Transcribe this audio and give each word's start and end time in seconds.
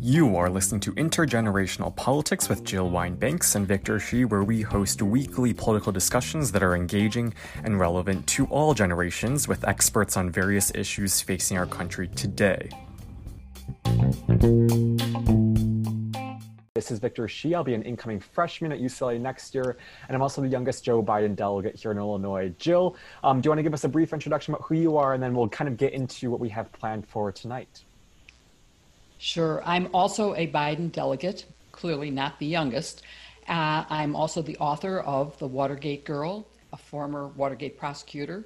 You 0.00 0.36
are 0.36 0.48
listening 0.50 0.80
to 0.80 0.92
Intergenerational 0.94 1.94
Politics 1.94 2.48
with 2.48 2.64
Jill 2.64 2.88
Wine-Banks 2.90 3.54
and 3.54 3.68
Victor 3.68 4.00
Shi, 4.00 4.24
where 4.24 4.42
we 4.42 4.62
host 4.62 5.02
weekly 5.02 5.52
political 5.52 5.92
discussions 5.92 6.50
that 6.52 6.62
are 6.62 6.74
engaging 6.74 7.34
and 7.62 7.78
relevant 7.78 8.26
to 8.28 8.46
all 8.46 8.74
generations 8.74 9.46
with 9.46 9.68
experts 9.68 10.16
on 10.16 10.30
various 10.30 10.72
issues 10.74 11.20
facing 11.20 11.58
our 11.58 11.66
country 11.66 12.08
today. 12.08 12.70
This 16.78 16.92
is 16.92 17.00
Victor 17.00 17.26
Shi. 17.26 17.56
I'll 17.56 17.64
be 17.64 17.74
an 17.74 17.82
incoming 17.82 18.20
freshman 18.20 18.70
at 18.70 18.78
UCLA 18.78 19.20
next 19.20 19.52
year, 19.52 19.76
and 20.06 20.14
I'm 20.14 20.22
also 20.22 20.40
the 20.40 20.46
youngest 20.46 20.84
Joe 20.84 21.02
Biden 21.02 21.34
delegate 21.34 21.74
here 21.74 21.90
in 21.90 21.98
Illinois. 21.98 22.54
Jill, 22.60 22.94
um, 23.24 23.40
do 23.40 23.48
you 23.48 23.50
want 23.50 23.58
to 23.58 23.64
give 23.64 23.74
us 23.74 23.82
a 23.82 23.88
brief 23.88 24.12
introduction 24.12 24.54
about 24.54 24.64
who 24.64 24.76
you 24.76 24.96
are, 24.96 25.12
and 25.12 25.20
then 25.20 25.34
we'll 25.34 25.48
kind 25.48 25.66
of 25.66 25.76
get 25.76 25.92
into 25.92 26.30
what 26.30 26.38
we 26.38 26.48
have 26.50 26.70
planned 26.70 27.04
for 27.08 27.32
tonight? 27.32 27.82
Sure. 29.18 29.60
I'm 29.64 29.88
also 29.92 30.36
a 30.36 30.46
Biden 30.46 30.92
delegate, 30.92 31.46
clearly 31.72 32.12
not 32.12 32.38
the 32.38 32.46
youngest. 32.46 33.02
Uh, 33.48 33.82
I'm 33.90 34.14
also 34.14 34.40
the 34.40 34.56
author 34.58 35.00
of 35.00 35.36
The 35.40 35.48
Watergate 35.48 36.04
Girl, 36.04 36.46
a 36.72 36.76
former 36.76 37.26
Watergate 37.26 37.76
prosecutor, 37.76 38.44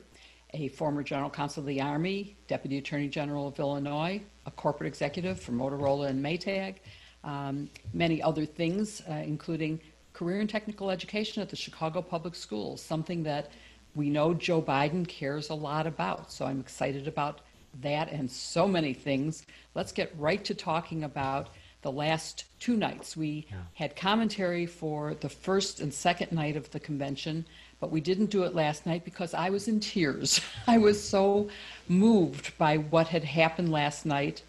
a 0.55 0.69
former 0.69 1.02
general 1.02 1.28
counsel 1.28 1.60
of 1.60 1.66
the 1.66 1.83
Army, 1.83 2.34
Deputy 2.48 2.78
Attorney 2.78 3.08
General 3.08 3.48
of 3.48 3.58
Illinois, 3.58 4.22
a 4.46 4.50
corporate 4.52 4.88
executive 4.88 5.38
for 5.38 5.52
Motorola 5.52 6.08
and 6.08 6.24
Maytag, 6.24 6.77
um, 7.24 7.70
many 7.92 8.22
other 8.22 8.46
things, 8.46 9.02
uh, 9.08 9.14
including 9.14 9.80
career 10.12 10.40
and 10.40 10.50
technical 10.50 10.90
education 10.90 11.42
at 11.42 11.48
the 11.48 11.56
Chicago 11.56 12.02
Public 12.02 12.34
Schools, 12.34 12.82
something 12.82 13.22
that 13.22 13.50
we 13.94 14.08
know 14.08 14.34
Joe 14.34 14.62
Biden 14.62 15.06
cares 15.06 15.50
a 15.50 15.54
lot 15.54 15.86
about. 15.86 16.32
So 16.32 16.46
I'm 16.46 16.60
excited 16.60 17.08
about 17.08 17.40
that 17.80 18.10
and 18.10 18.30
so 18.30 18.68
many 18.68 18.92
things. 18.92 19.47
Let's 19.74 19.92
get 19.92 20.14
right 20.19 20.44
to 20.44 20.55
talking 20.55 21.05
about 21.05 21.48
the 21.82 21.92
last 21.92 22.44
two 22.60 22.77
nights. 22.77 23.16
We 23.16 23.47
yeah. 23.50 23.58
had 23.75 23.97
commentary 23.97 24.66
for 24.66 25.14
the 25.14 25.28
first 25.28 25.80
and 25.80 25.92
second 25.92 26.32
night 26.32 26.56
of 26.56 26.70
the 26.70 26.80
convention, 26.80 27.44
but 27.80 27.91
we 27.91 28.00
didn't 28.00 28.30
do 28.30 28.44
it 28.44 28.54
last 28.54 28.86
night 28.86 29.04
because 29.04 29.34
I 29.34 29.50
was 29.50 29.69
in 29.69 29.80
tears. 29.80 30.41
I 30.66 30.78
was 30.78 31.02
so 31.02 31.48
moved 31.88 32.56
by 32.56 32.77
what 32.77 33.08
had 33.08 33.25
happened 33.25 33.72
last 33.72 34.06
night, 34.06 34.42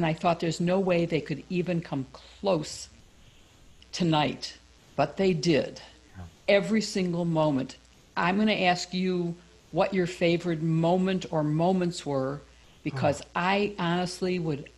and 0.00 0.06
I 0.06 0.14
thought 0.14 0.40
there's 0.40 0.60
no 0.62 0.80
way 0.80 1.04
they 1.04 1.20
could 1.20 1.44
even 1.50 1.82
come 1.82 2.06
close 2.14 2.88
tonight, 3.92 4.56
but 4.96 5.18
they 5.18 5.34
did. 5.34 5.82
Yeah. 6.16 6.24
Every 6.48 6.80
single 6.80 7.26
moment. 7.26 7.76
I'm 8.16 8.36
going 8.36 8.48
to 8.48 8.62
ask 8.62 8.94
you 8.94 9.34
what 9.72 9.92
your 9.92 10.06
favorite 10.06 10.62
moment 10.62 11.26
or 11.30 11.44
moments 11.44 12.06
were 12.06 12.40
because 12.82 13.20
hmm. 13.20 13.26
I 13.36 13.74
honestly 13.78 14.38
would 14.38 14.70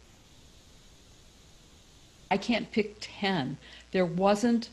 I 2.29 2.37
can't 2.37 2.73
pick 2.73 2.97
10. 2.99 3.59
There 3.93 4.07
wasn't 4.07 4.71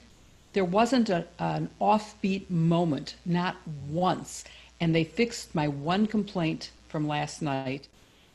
there 0.54 0.66
wasn't 0.66 1.12
a, 1.12 1.28
an 1.38 1.70
offbeat 1.80 2.50
moment, 2.50 3.18
not 3.24 3.58
once. 3.88 4.46
And 4.80 4.96
they 4.96 5.04
fixed 5.04 5.54
my 5.54 5.68
one 5.68 6.08
complaint 6.08 6.72
from 6.88 7.08
last 7.08 7.44
night, 7.44 7.88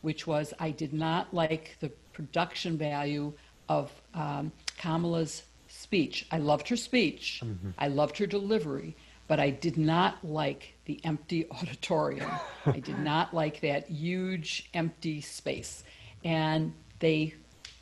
which 0.03 0.29
was 0.29 0.55
I 0.61 0.71
did 0.71 0.93
not 0.93 1.35
like 1.35 1.77
the 1.81 1.91
production 2.15 2.79
value 2.79 3.33
of 3.69 3.93
um, 4.15 4.53
Kamala's 4.79 5.43
speech. 5.69 6.27
I 6.31 6.39
loved 6.39 6.69
her 6.69 6.77
speech, 6.77 7.43
mm-hmm. 7.45 7.71
I 7.79 7.89
loved 7.89 8.19
her 8.19 8.27
delivery, 8.27 8.97
but 9.27 9.41
I 9.41 9.51
did 9.51 9.77
not 9.77 10.25
like 10.25 10.75
the 10.87 11.01
empty 11.05 11.47
auditorium. 11.51 12.31
I 12.67 12.81
did 12.81 12.99
not 12.99 13.35
like 13.35 13.61
that 13.61 13.89
huge 13.89 14.69
empty 14.75 15.21
space. 15.21 15.85
And 16.25 16.73
they 17.01 17.35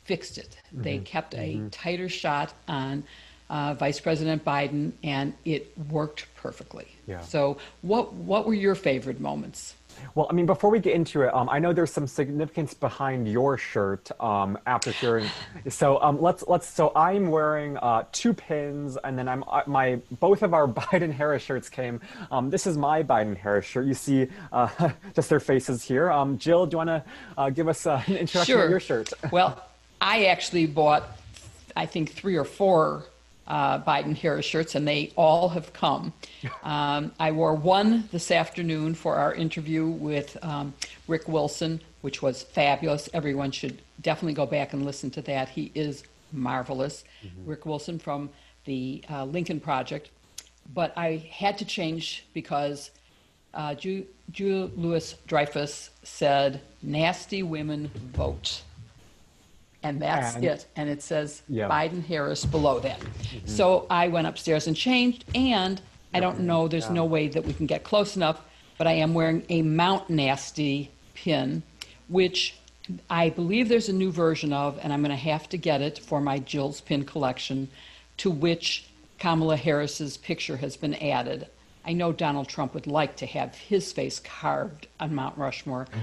fixed 0.03 0.37
it. 0.37 0.57
Mm-hmm. 0.67 0.81
They 0.81 0.97
kept 0.99 1.33
a 1.33 1.37
mm-hmm. 1.37 1.69
tighter 1.69 2.09
shot 2.09 2.53
on 2.67 3.03
uh, 3.49 3.73
Vice 3.75 3.99
President 3.99 4.43
Biden, 4.43 4.93
and 5.03 5.33
it 5.45 5.77
worked 5.89 6.25
perfectly. 6.35 6.87
Yeah. 7.07 7.21
So, 7.21 7.57
what 7.81 8.13
what 8.13 8.45
were 8.45 8.53
your 8.53 8.75
favorite 8.75 9.19
moments? 9.19 9.75
Well, 10.15 10.27
I 10.29 10.33
mean, 10.33 10.45
before 10.45 10.69
we 10.69 10.79
get 10.79 10.93
into 10.93 11.23
it, 11.23 11.33
um, 11.33 11.49
I 11.49 11.59
know 11.59 11.73
there's 11.73 11.91
some 11.91 12.07
significance 12.07 12.73
behind 12.73 13.27
your 13.27 13.57
shirt 13.57 14.11
um, 14.21 14.57
after 14.65 14.91
hearing. 14.91 15.27
so 15.69 16.01
um, 16.01 16.21
let's 16.21 16.43
let's. 16.47 16.67
So 16.67 16.91
I'm 16.95 17.29
wearing 17.31 17.77
uh, 17.77 18.05
two 18.11 18.33
pins, 18.33 18.97
and 19.03 19.17
then 19.17 19.27
I'm 19.27 19.43
uh, 19.47 19.61
my 19.67 19.99
both 20.19 20.43
of 20.43 20.53
our 20.53 20.67
Biden 20.83 21.11
Harris 21.11 21.43
shirts 21.43 21.69
came. 21.69 21.99
Um, 22.31 22.49
this 22.49 22.67
is 22.67 22.77
my 22.77 23.03
Biden 23.03 23.35
Harris 23.35 23.65
shirt. 23.65 23.85
You 23.85 23.93
see 23.93 24.27
uh, 24.51 24.91
just 25.15 25.29
their 25.29 25.39
faces 25.39 25.83
here. 25.83 26.11
Um, 26.11 26.37
Jill, 26.37 26.65
do 26.65 26.75
you 26.75 26.77
want 26.77 26.89
to 26.89 27.03
uh, 27.37 27.49
give 27.49 27.67
us 27.67 27.85
uh, 27.85 28.01
an 28.07 28.17
introduction 28.17 28.55
sure. 28.55 28.63
of 28.63 28.69
your 28.69 28.79
shirt? 28.79 29.11
well, 29.31 29.63
I 29.99 30.25
actually 30.25 30.67
bought, 30.67 31.17
I 31.75 31.85
think 31.85 32.11
three 32.11 32.35
or 32.35 32.43
four 32.43 33.05
uh, 33.47 33.79
Biden 33.79 34.15
Harris 34.15 34.45
shirts, 34.45 34.75
and 34.75 34.87
they 34.87 35.11
all 35.15 35.49
have 35.49 35.73
come. 35.73 36.13
Um, 36.63 37.11
I 37.19 37.31
wore 37.31 37.55
one 37.55 38.07
this 38.11 38.31
afternoon 38.31 38.95
for 38.95 39.15
our 39.15 39.33
interview 39.33 39.85
with 39.85 40.37
um, 40.41 40.73
Rick 41.07 41.27
Wilson, 41.27 41.81
which 42.01 42.21
was 42.21 42.43
fabulous. 42.43 43.09
Everyone 43.13 43.51
should 43.51 43.81
definitely 44.01 44.33
go 44.33 44.45
back 44.45 44.73
and 44.73 44.85
listen 44.85 45.09
to 45.11 45.21
that. 45.23 45.49
He 45.49 45.71
is 45.75 46.03
marvelous. 46.31 47.03
Mm-hmm. 47.25 47.49
Rick 47.49 47.65
Wilson 47.65 47.99
from 47.99 48.29
the 48.65 49.03
uh, 49.09 49.25
Lincoln 49.25 49.59
Project. 49.59 50.09
But 50.73 50.93
I 50.97 51.17
had 51.31 51.57
to 51.57 51.65
change 51.65 52.25
because 52.33 52.91
uh, 53.53 53.75
Julia 53.75 54.05
Louis 54.75 55.15
Dreyfus 55.27 55.89
said, 56.03 56.61
Nasty 56.81 57.43
women 57.43 57.91
vote 58.13 58.63
and 59.83 60.01
that's 60.01 60.35
and, 60.35 60.45
it. 60.45 60.65
And 60.75 60.89
it 60.89 61.01
says 61.01 61.43
yeah. 61.47 61.69
Biden 61.69 62.03
Harris 62.03 62.45
below 62.45 62.79
that. 62.79 62.99
Mm-hmm. 62.99 63.47
So 63.47 63.85
I 63.89 64.07
went 64.07 64.27
upstairs 64.27 64.67
and 64.67 64.75
changed, 64.75 65.25
and 65.35 65.81
I 66.13 66.19
don't 66.19 66.41
know, 66.41 66.67
there's 66.67 66.85
yeah. 66.85 66.93
no 66.93 67.05
way 67.05 67.27
that 67.27 67.43
we 67.45 67.53
can 67.53 67.65
get 67.65 67.83
close 67.83 68.15
enough, 68.15 68.41
but 68.77 68.87
I 68.87 68.93
am 68.93 69.13
wearing 69.13 69.43
a 69.49 69.61
Mount 69.61 70.09
Nasty 70.09 70.91
pin, 71.13 71.63
which 72.07 72.55
I 73.09 73.29
believe 73.29 73.69
there's 73.69 73.89
a 73.89 73.93
new 73.93 74.11
version 74.11 74.53
of, 74.53 74.79
and 74.81 74.93
I'm 74.93 75.01
going 75.01 75.11
to 75.11 75.15
have 75.15 75.49
to 75.49 75.57
get 75.57 75.81
it 75.81 75.99
for 75.99 76.21
my 76.21 76.39
Jill's 76.39 76.81
pin 76.81 77.05
collection, 77.05 77.69
to 78.17 78.29
which 78.29 78.85
Kamala 79.19 79.57
Harris's 79.57 80.17
picture 80.17 80.57
has 80.57 80.77
been 80.77 80.93
added. 80.95 81.47
I 81.85 81.93
know 81.93 82.11
Donald 82.11 82.47
Trump 82.47 82.73
would 82.73 82.87
like 82.87 83.17
to 83.17 83.25
have 83.25 83.55
his 83.55 83.91
face 83.91 84.19
carved 84.19 84.87
on 84.99 85.15
Mount 85.15 85.37
Rushmore. 85.37 85.85
Mm. 85.85 85.99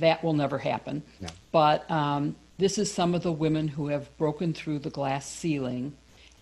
That 0.00 0.24
will 0.24 0.32
never 0.32 0.58
happen. 0.58 1.02
No. 1.20 1.28
But 1.52 1.90
um, 1.90 2.36
this 2.58 2.76
is 2.76 2.92
some 2.92 3.14
of 3.14 3.22
the 3.22 3.32
women 3.32 3.68
who 3.68 3.88
have 3.88 4.14
broken 4.18 4.52
through 4.52 4.80
the 4.80 4.90
glass 4.90 5.26
ceiling. 5.26 5.96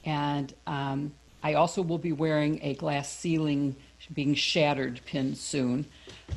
And 0.05 0.53
um, 0.67 1.13
I 1.43 1.55
also 1.55 1.83
will 1.83 1.99
be 1.99 2.13
wearing 2.13 2.59
a 2.63 2.75
glass 2.75 3.13
ceiling 3.13 3.77
being 4.15 4.35
shattered 4.35 5.01
pin 5.05 5.35
soon. 5.35 5.85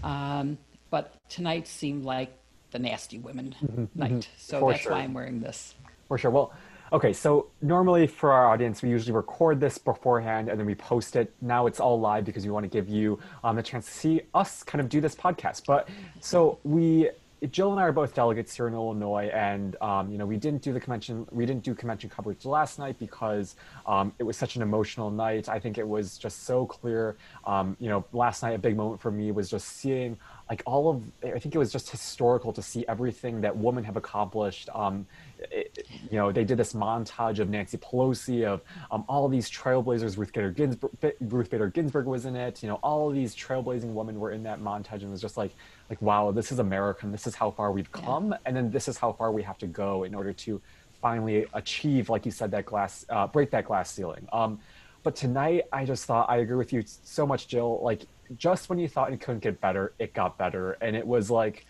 Um, 0.04 0.58
but 0.90 1.16
tonight 1.30 1.68
seemed 1.68 2.04
like 2.04 2.34
the 2.72 2.80
nasty 2.80 3.20
women 3.20 3.56
mm-hmm, 3.64 3.86
night. 3.96 4.12
Mm-hmm. 4.12 4.32
So 4.38 4.60
For 4.60 4.72
that's 4.72 4.84
sure. 4.84 4.92
why 4.92 5.00
I'm 5.00 5.14
wearing 5.14 5.40
this. 5.40 5.76
For 6.08 6.18
sure. 6.18 6.32
Well, 6.32 6.54
okay, 6.92 7.14
so 7.14 7.48
normally 7.62 8.06
for 8.06 8.32
our 8.32 8.48
audience, 8.48 8.82
we 8.82 8.90
usually 8.90 9.14
record 9.14 9.60
this 9.60 9.78
beforehand 9.78 10.50
and 10.50 10.60
then 10.60 10.66
we 10.66 10.76
post 10.76 11.16
it. 11.16 11.34
Now 11.42 11.68
it's 11.68 11.80
all 11.80 12.00
live 12.00 12.26
because 12.26 12.44
we 12.44 12.52
want 12.52 12.64
to 12.66 12.70
give 12.70 12.90
you 12.90 13.18
um, 13.44 13.56
the 13.56 13.64
chance 13.64 13.86
to 13.86 13.92
see 13.92 14.22
us 14.34 14.62
kind 14.64 14.82
of 14.82 14.90
do 14.90 15.00
this 15.00 15.16
podcast. 15.16 15.66
But 15.66 15.88
so 16.20 16.60
we 16.64 17.10
Jill 17.48 17.72
and 17.72 17.80
I 17.80 17.84
are 17.84 17.92
both 17.94 18.14
delegates 18.14 18.56
here 18.56 18.68
in 18.68 18.74
Illinois, 18.74 19.30
and 19.34 19.76
um, 19.82 20.12
you 20.12 20.18
know 20.18 20.26
we 20.26 20.38
didn't 20.38 20.62
do 20.62 20.74
the 20.74 20.80
convention. 20.80 21.26
We 21.32 21.46
didn't 21.46 21.64
do 21.64 21.74
convention 21.74 22.10
coverage 22.10 22.46
last 22.46 22.80
night 22.80 23.00
because 23.00 23.56
um, 23.86 24.14
it 24.20 24.24
was 24.24 24.36
such 24.36 24.58
an 24.58 24.62
emotional 24.62 25.10
night. 25.10 25.48
I 25.48 25.60
think 25.60 25.78
it 25.78 25.88
was 25.88 26.18
just 26.18 26.44
so 26.44 26.66
clear. 26.66 27.16
Um, 27.46 27.78
you 27.80 27.88
know, 27.88 28.04
last 28.12 28.44
night 28.44 28.52
a 28.52 28.58
big 28.58 28.76
moment 28.76 29.00
for 29.00 29.12
me 29.12 29.32
was 29.32 29.50
just 29.50 29.68
seeing 29.68 30.18
like 30.50 30.64
all 30.66 30.90
of. 30.90 31.04
I 31.24 31.40
think 31.40 31.56
it 31.56 31.60
was 31.60 31.72
just 31.72 31.90
historical 31.90 32.52
to 32.54 32.62
see 32.62 32.86
everything 32.88 33.42
that 33.42 33.56
women 33.56 33.84
have 33.86 33.96
accomplished. 33.96 34.70
Um, 34.74 35.08
it, 35.40 35.88
you 36.12 36.18
know, 36.18 36.32
they 36.32 36.44
did 36.44 36.58
this 36.58 36.74
montage 36.74 37.40
of 37.40 37.50
Nancy 37.50 37.78
Pelosi, 37.78 38.46
of 38.46 38.62
um, 38.92 39.04
all 39.08 39.28
these 39.28 39.50
trailblazers. 39.50 40.18
Ruth 40.18 40.34
Bader 40.34 40.52
Ginsburg, 40.52 40.92
Ruth 41.22 41.50
Bader 41.50 41.70
Ginsburg 41.70 42.06
was 42.06 42.26
in 42.26 42.36
it. 42.36 42.62
You 42.64 42.70
know, 42.70 42.80
all 42.82 43.10
of 43.10 43.16
these 43.16 43.36
trailblazing 43.36 43.94
women 43.94 44.20
were 44.20 44.32
in 44.32 44.44
that 44.44 44.62
montage, 44.62 44.94
and 44.94 45.04
it 45.04 45.10
was 45.12 45.22
just 45.22 45.38
like 45.38 45.52
like 45.90 46.02
wow 46.02 46.32
this 46.32 46.52
is 46.52 46.60
america 46.60 47.06
and 47.06 47.14
this 47.14 47.28
is 47.28 47.36
how 47.36 47.52
far 47.52 47.72
we've 47.72 47.92
come 47.92 48.32
yeah. 48.32 48.38
and 48.46 48.56
then 48.56 48.70
this 48.72 48.88
is 48.88 48.98
how 48.98 49.12
far 49.12 49.32
we 49.32 49.42
have 49.42 49.58
to 49.58 49.68
go 49.68 50.04
in 50.04 50.14
order 50.14 50.32
to 50.32 50.62
finally 51.02 51.46
achieve 51.54 52.10
like 52.10 52.26
you 52.26 52.32
said 52.32 52.52
that 52.52 52.66
glass 52.66 53.06
uh, 53.10 53.28
break 53.28 53.50
that 53.52 53.66
glass 53.66 53.92
ceiling 53.92 54.28
um, 54.32 54.60
but 55.04 55.16
tonight 55.16 55.64
i 55.74 55.84
just 55.84 56.06
thought 56.06 56.30
i 56.30 56.38
agree 56.38 56.56
with 56.56 56.72
you 56.72 56.84
so 56.86 57.26
much 57.26 57.48
jill 57.48 57.80
like 57.82 58.04
just 58.38 58.70
when 58.70 58.78
you 58.78 58.88
thought 58.88 59.12
it 59.12 59.20
couldn't 59.20 59.42
get 59.42 59.60
better 59.60 59.94
it 60.00 60.14
got 60.14 60.38
better 60.38 60.74
and 60.82 60.96
it 60.96 61.06
was 61.06 61.32
like 61.32 61.66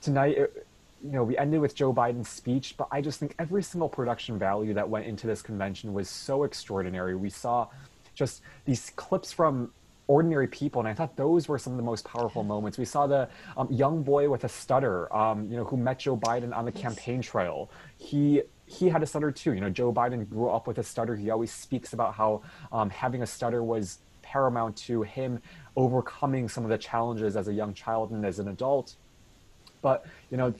tonight 0.00 0.36
it, 0.36 0.66
you 1.04 1.10
know 1.10 1.22
we 1.22 1.36
ended 1.36 1.60
with 1.60 1.74
joe 1.74 1.92
biden's 1.92 2.28
speech 2.28 2.76
but 2.76 2.88
i 2.90 3.00
just 3.00 3.20
think 3.20 3.34
every 3.38 3.62
single 3.62 3.88
production 3.88 4.38
value 4.38 4.72
that 4.72 4.88
went 4.88 5.06
into 5.06 5.26
this 5.26 5.42
convention 5.42 5.92
was 5.92 6.08
so 6.08 6.44
extraordinary 6.44 7.14
we 7.14 7.28
saw 7.28 7.68
just 8.14 8.42
these 8.64 8.90
clips 8.96 9.32
from 9.32 9.70
ordinary 10.06 10.46
people, 10.46 10.80
and 10.80 10.88
I 10.88 10.94
thought 10.94 11.16
those 11.16 11.48
were 11.48 11.58
some 11.58 11.72
of 11.72 11.76
the 11.76 11.82
most 11.82 12.04
powerful 12.04 12.42
moments. 12.42 12.78
We 12.78 12.84
saw 12.84 13.06
the 13.06 13.28
um, 13.56 13.70
young 13.70 14.02
boy 14.02 14.28
with 14.28 14.44
a 14.44 14.48
stutter, 14.48 15.14
um, 15.14 15.50
you 15.50 15.56
know, 15.56 15.64
who 15.64 15.76
met 15.76 16.00
Joe 16.00 16.16
Biden 16.16 16.54
on 16.54 16.64
the 16.64 16.72
campaign 16.72 17.22
trail. 17.22 17.70
He 17.96 18.42
he 18.66 18.88
had 18.88 19.02
a 19.02 19.06
stutter 19.06 19.30
too. 19.30 19.52
You 19.52 19.60
know, 19.60 19.70
Joe 19.70 19.92
Biden 19.92 20.28
grew 20.28 20.50
up 20.50 20.66
with 20.66 20.78
a 20.78 20.82
stutter. 20.82 21.16
He 21.16 21.30
always 21.30 21.52
speaks 21.52 21.92
about 21.92 22.14
how 22.14 22.42
um, 22.72 22.90
having 22.90 23.22
a 23.22 23.26
stutter 23.26 23.62
was 23.62 23.98
paramount 24.22 24.76
to 24.76 25.02
him 25.02 25.40
overcoming 25.76 26.48
some 26.48 26.64
of 26.64 26.70
the 26.70 26.78
challenges 26.78 27.36
as 27.36 27.48
a 27.48 27.52
young 27.52 27.74
child 27.74 28.10
and 28.10 28.24
as 28.24 28.38
an 28.38 28.48
adult. 28.48 28.96
But 29.82 30.06
you 30.30 30.36
know, 30.36 30.54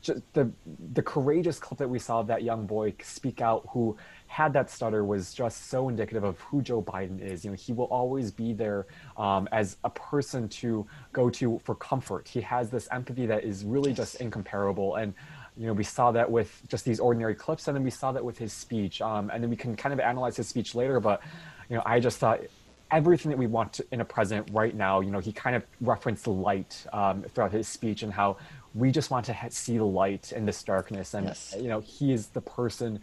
just 0.00 0.22
the 0.32 0.50
the 0.92 1.02
courageous 1.02 1.58
clip 1.58 1.78
that 1.78 1.88
we 1.88 1.98
saw 1.98 2.20
of 2.20 2.26
that 2.26 2.42
young 2.42 2.66
boy 2.66 2.94
speak 3.02 3.40
out 3.40 3.66
who 3.70 3.96
had 4.26 4.52
that 4.52 4.70
stutter 4.70 5.04
was 5.04 5.34
just 5.34 5.68
so 5.68 5.88
indicative 5.88 6.22
of 6.22 6.38
who 6.40 6.62
Joe 6.62 6.80
Biden 6.80 7.20
is. 7.20 7.44
You 7.44 7.50
know, 7.50 7.56
he 7.56 7.72
will 7.72 7.86
always 7.86 8.30
be 8.30 8.52
there 8.52 8.86
um, 9.16 9.48
as 9.50 9.76
a 9.84 9.90
person 9.90 10.48
to 10.48 10.86
go 11.12 11.28
to 11.30 11.60
for 11.64 11.74
comfort. 11.74 12.28
He 12.28 12.40
has 12.42 12.70
this 12.70 12.88
empathy 12.92 13.26
that 13.26 13.44
is 13.44 13.64
really 13.64 13.92
just 13.92 14.16
incomparable. 14.16 14.96
And 14.96 15.14
you 15.56 15.66
know, 15.66 15.72
we 15.72 15.84
saw 15.84 16.12
that 16.12 16.30
with 16.30 16.62
just 16.68 16.84
these 16.84 17.00
ordinary 17.00 17.34
clips, 17.34 17.68
and 17.68 17.76
then 17.76 17.82
we 17.82 17.90
saw 17.90 18.12
that 18.12 18.24
with 18.24 18.38
his 18.38 18.52
speech. 18.52 19.02
Um, 19.02 19.30
and 19.30 19.42
then 19.42 19.50
we 19.50 19.56
can 19.56 19.74
kind 19.76 19.92
of 19.92 20.00
analyze 20.00 20.36
his 20.36 20.48
speech 20.48 20.74
later. 20.74 21.00
But 21.00 21.20
you 21.68 21.76
know, 21.76 21.82
I 21.84 22.00
just 22.00 22.18
thought 22.18 22.40
everything 22.90 23.30
that 23.30 23.38
we 23.38 23.46
want 23.46 23.72
to, 23.74 23.86
in 23.92 24.00
a 24.00 24.04
president 24.04 24.48
right 24.52 24.74
now. 24.74 25.00
You 25.00 25.10
know, 25.10 25.18
he 25.18 25.32
kind 25.32 25.56
of 25.56 25.64
referenced 25.80 26.26
light 26.26 26.84
um, 26.92 27.22
throughout 27.22 27.52
his 27.52 27.68
speech 27.68 28.02
and 28.02 28.12
how 28.12 28.36
we 28.74 28.90
just 28.90 29.10
want 29.10 29.26
to 29.26 29.32
ha- 29.32 29.48
see 29.50 29.78
the 29.78 29.84
light 29.84 30.32
in 30.32 30.46
this 30.46 30.62
darkness. 30.62 31.14
And 31.14 31.26
Yes. 31.26 31.54
you 31.58 31.68
know, 31.68 31.80
he 31.80 32.12
is 32.12 32.28
the 32.28 32.40
person 32.40 33.00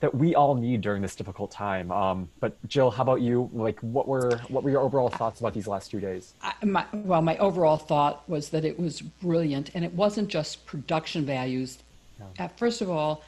that 0.00 0.14
we 0.14 0.34
all 0.34 0.54
need 0.54 0.82
during 0.82 1.00
this 1.00 1.16
difficult 1.16 1.50
time. 1.50 1.90
Um, 1.90 2.28
but 2.40 2.54
Jill, 2.68 2.90
how 2.90 3.02
about 3.02 3.22
you? 3.22 3.50
Like, 3.52 3.80
what 3.80 4.06
were 4.06 4.38
what 4.48 4.62
were 4.62 4.70
your 4.70 4.82
overall 4.82 5.08
thoughts 5.08 5.40
about 5.40 5.54
these 5.54 5.66
last 5.66 5.90
two 5.90 6.00
days? 6.00 6.34
I, 6.42 6.52
my, 6.64 6.84
well, 6.92 7.22
my 7.22 7.36
overall 7.38 7.78
thought 7.78 8.28
was 8.28 8.50
that 8.50 8.64
it 8.64 8.78
was 8.78 9.00
brilliant, 9.00 9.70
and 9.74 9.84
it 9.84 9.92
wasn't 9.94 10.28
just 10.28 10.66
production 10.66 11.24
values. 11.24 11.78
Uh, 12.38 12.48
first 12.48 12.80
of 12.82 12.90
all, 12.90 13.22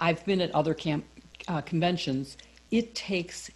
I've 0.00 0.24
been 0.24 0.40
at 0.40 0.50
other 0.54 0.74
camp 0.74 1.04
uh, 1.48 1.60
conventions. 1.62 2.36
It 2.70 2.94
takes 2.94 3.50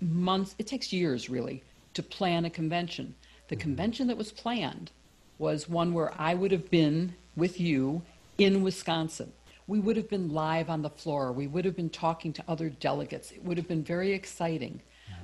months, 0.00 0.54
it 0.58 0.66
takes 0.66 0.92
years 0.92 1.28
really, 1.28 1.62
to 1.94 2.02
plan 2.02 2.44
a 2.44 2.50
convention. 2.50 3.14
The 3.48 3.56
convention 3.56 4.06
that 4.08 4.16
was 4.16 4.30
planned 4.30 4.90
was 5.38 5.68
one 5.68 5.94
where 5.94 6.12
I 6.20 6.34
would 6.34 6.52
have 6.52 6.70
been 6.70 7.14
with 7.36 7.60
you 7.60 8.02
in 8.36 8.62
Wisconsin. 8.62 9.32
We 9.66 9.78
would 9.78 9.96
have 9.96 10.08
been 10.08 10.32
live 10.32 10.70
on 10.70 10.82
the 10.82 10.90
floor. 10.90 11.30
We 11.30 11.46
would 11.46 11.64
have 11.64 11.76
been 11.76 11.90
talking 11.90 12.32
to 12.34 12.44
other 12.48 12.70
delegates. 12.70 13.30
It 13.30 13.44
would 13.44 13.58
have 13.58 13.68
been 13.68 13.84
very 13.84 14.12
exciting, 14.12 14.80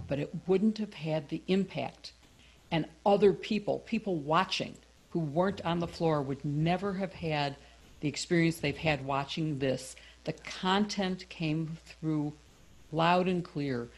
but 0.07 0.19
it 0.19 0.31
wouldn't 0.47 0.79
have 0.79 0.95
had 0.95 1.29
the 1.29 1.43
impact. 1.49 2.13
And 2.71 2.87
other 3.07 3.33
people, 3.33 3.81
people 3.81 4.17
watching 4.17 4.77
who 5.11 5.21
weren't 5.21 5.65
on 5.65 5.79
the 5.79 5.87
floor, 5.87 6.21
would 6.23 6.45
never 6.45 6.93
have 6.95 7.13
had 7.13 7.57
the 8.01 8.09
experience 8.09 8.57
they've 8.57 8.77
had 8.77 9.05
watching 9.07 9.59
this. 9.59 9.97
The 10.25 10.33
content 10.33 11.29
came 11.29 11.79
through 11.87 12.33
loud 12.93 13.29
and 13.29 13.45
clear. 13.45 13.89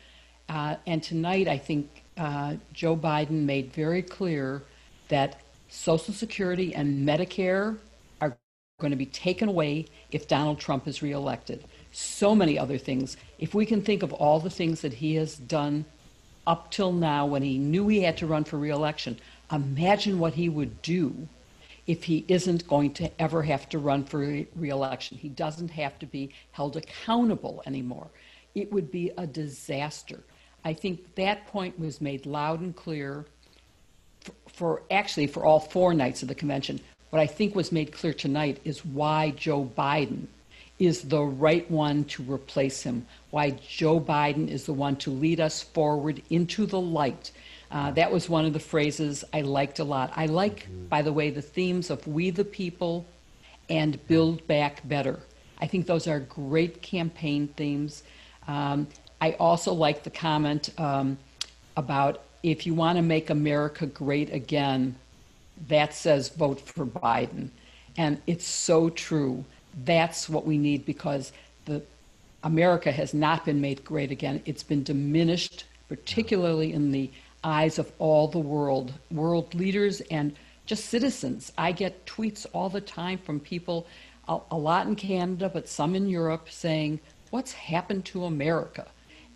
Uh, 0.48 0.76
and 0.86 1.02
tonight, 1.02 1.48
I 1.48 1.58
think 1.58 2.04
uh, 2.16 2.54
Joe 2.72 2.96
Biden 2.96 3.44
made 3.44 3.72
very 3.72 4.02
clear 4.02 4.62
that 5.08 5.40
Social 5.68 6.14
Security 6.14 6.74
and 6.74 7.06
Medicare 7.06 7.76
are 8.20 8.36
going 8.80 8.90
to 8.90 8.96
be 8.96 9.06
taken 9.06 9.48
away 9.48 9.86
if 10.12 10.28
Donald 10.28 10.58
Trump 10.58 10.86
is 10.86 11.02
reelected. 11.02 11.64
So 11.92 12.34
many 12.34 12.58
other 12.58 12.78
things. 12.78 13.16
If 13.38 13.54
we 13.54 13.66
can 13.66 13.82
think 13.82 14.02
of 14.02 14.12
all 14.12 14.38
the 14.38 14.50
things 14.50 14.80
that 14.82 14.94
he 14.94 15.14
has 15.16 15.36
done 15.36 15.84
up 16.46 16.70
till 16.70 16.92
now 16.92 17.26
when 17.26 17.42
he 17.42 17.58
knew 17.58 17.88
he 17.88 18.02
had 18.02 18.16
to 18.18 18.26
run 18.26 18.44
for 18.44 18.58
reelection, 18.58 19.18
imagine 19.50 20.18
what 20.18 20.34
he 20.34 20.48
would 20.48 20.80
do 20.82 21.28
if 21.86 22.04
he 22.04 22.24
isn't 22.28 22.66
going 22.68 22.92
to 22.94 23.10
ever 23.20 23.42
have 23.42 23.68
to 23.68 23.78
run 23.78 24.04
for 24.04 24.20
re- 24.20 24.46
reelection. 24.56 25.16
He 25.16 25.28
doesn't 25.28 25.70
have 25.70 25.98
to 26.00 26.06
be 26.06 26.30
held 26.52 26.76
accountable 26.76 27.62
anymore. 27.66 28.08
It 28.54 28.72
would 28.72 28.90
be 28.90 29.10
a 29.16 29.26
disaster. 29.26 30.20
I 30.64 30.72
think 30.72 31.14
that 31.14 31.46
point 31.46 31.78
was 31.78 32.00
made 32.00 32.26
loud 32.26 32.60
and 32.60 32.74
clear 32.74 33.26
for, 34.56 34.82
actually 34.90 35.26
for 35.26 35.44
all 35.44 35.60
four 35.60 35.92
nights 35.92 36.22
of 36.22 36.28
the 36.28 36.34
convention. 36.34 36.80
What 37.10 37.20
I 37.20 37.26
think 37.26 37.54
was 37.54 37.70
made 37.70 37.92
clear 37.92 38.14
tonight 38.14 38.58
is 38.64 38.84
why 38.84 39.30
Joe 39.30 39.70
Biden 39.76 40.26
is 40.78 41.02
the 41.02 41.22
right 41.22 41.70
one 41.70 42.04
to 42.04 42.22
replace 42.22 42.82
him, 42.82 43.06
why 43.30 43.50
Joe 43.50 44.00
Biden 44.00 44.48
is 44.48 44.64
the 44.64 44.72
one 44.72 44.96
to 44.96 45.10
lead 45.10 45.40
us 45.40 45.62
forward 45.62 46.22
into 46.30 46.66
the 46.66 46.80
light. 46.80 47.30
Uh, 47.70 47.90
that 47.92 48.10
was 48.10 48.28
one 48.28 48.44
of 48.46 48.52
the 48.52 48.58
phrases 48.60 49.24
I 49.32 49.42
liked 49.42 49.78
a 49.78 49.84
lot. 49.84 50.12
I 50.16 50.26
like, 50.26 50.66
by 50.88 51.02
the 51.02 51.12
way, 51.12 51.30
the 51.30 51.42
themes 51.42 51.90
of 51.90 52.06
We 52.06 52.30
the 52.30 52.44
People 52.44 53.04
and 53.68 54.04
Build 54.06 54.46
Back 54.46 54.86
Better. 54.88 55.18
I 55.58 55.66
think 55.66 55.86
those 55.86 56.06
are 56.06 56.20
great 56.20 56.82
campaign 56.82 57.48
themes. 57.48 58.02
Um, 58.48 58.88
I 59.20 59.32
also 59.32 59.72
like 59.72 60.02
the 60.02 60.10
comment 60.10 60.70
um, 60.78 61.18
about 61.76 62.22
if 62.46 62.64
you 62.64 62.74
want 62.74 62.96
to 62.96 63.02
make 63.02 63.28
America 63.28 63.86
great 63.86 64.32
again, 64.32 64.94
that 65.66 65.92
says 65.92 66.28
vote 66.28 66.60
for 66.60 66.86
Biden. 66.86 67.48
And 67.96 68.22
it's 68.28 68.46
so 68.46 68.88
true. 68.88 69.44
That's 69.84 70.28
what 70.28 70.46
we 70.46 70.56
need 70.56 70.86
because 70.86 71.32
the 71.64 71.82
America 72.44 72.92
has 72.92 73.12
not 73.12 73.44
been 73.44 73.60
made 73.60 73.84
great 73.84 74.12
again. 74.12 74.42
It's 74.44 74.62
been 74.62 74.84
diminished, 74.84 75.64
particularly 75.88 76.72
in 76.72 76.92
the 76.92 77.10
eyes 77.42 77.80
of 77.80 77.90
all 77.98 78.28
the 78.28 78.38
world, 78.38 78.92
world 79.10 79.52
leaders 79.52 80.00
and 80.02 80.36
just 80.66 80.86
citizens. 80.86 81.52
I 81.58 81.72
get 81.72 82.06
tweets 82.06 82.46
all 82.52 82.68
the 82.68 82.80
time 82.80 83.18
from 83.18 83.40
people, 83.40 83.88
a, 84.28 84.38
a 84.52 84.56
lot 84.56 84.86
in 84.86 84.94
Canada, 84.94 85.50
but 85.52 85.68
some 85.68 85.96
in 85.96 86.08
Europe, 86.08 86.48
saying, 86.48 87.00
What's 87.30 87.52
happened 87.52 88.04
to 88.06 88.24
America? 88.24 88.86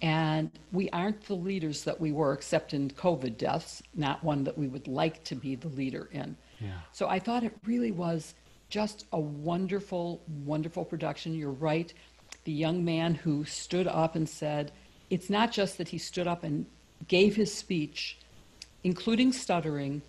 And 0.03 0.51
we 0.73 0.89
aren't 0.91 1.23
the 1.25 1.35
leaders 1.35 1.85
that 1.85 2.01
we 2.01 2.13
were, 2.13 2.33
except 2.33 2.73
in 2.73 2.91
COVID 2.91 3.37
deaths, 3.37 3.83
not 3.95 4.25
one 4.25 4.45
that 4.45 4.57
we 4.57 4.67
would 4.67 4.89
like 4.89 5.23
to 5.25 5.35
be 5.35 5.55
the 5.55 5.69
leader 5.69 6.09
in. 6.13 6.37
So 6.93 7.09
I 7.09 7.19
thought 7.19 7.43
it 7.43 7.57
really 7.65 7.91
was 7.91 8.35
just 8.69 9.07
a 9.13 9.21
wonderful, 9.21 10.23
wonderful 10.45 10.85
production. 10.85 11.35
You're 11.35 11.51
right. 11.51 11.93
The 12.45 12.53
young 12.53 12.85
man 12.85 13.15
who 13.15 13.45
stood 13.45 13.87
up 13.87 14.15
and 14.15 14.29
said, 14.29 14.73
it's 15.11 15.31
not 15.31 15.53
just 15.53 15.79
that 15.79 15.89
he 15.89 15.99
stood 15.99 16.27
up 16.27 16.45
and 16.45 16.67
gave 17.09 17.35
his 17.35 17.53
speech, 17.53 18.19
including 18.85 19.33
stuttering, 19.33 20.03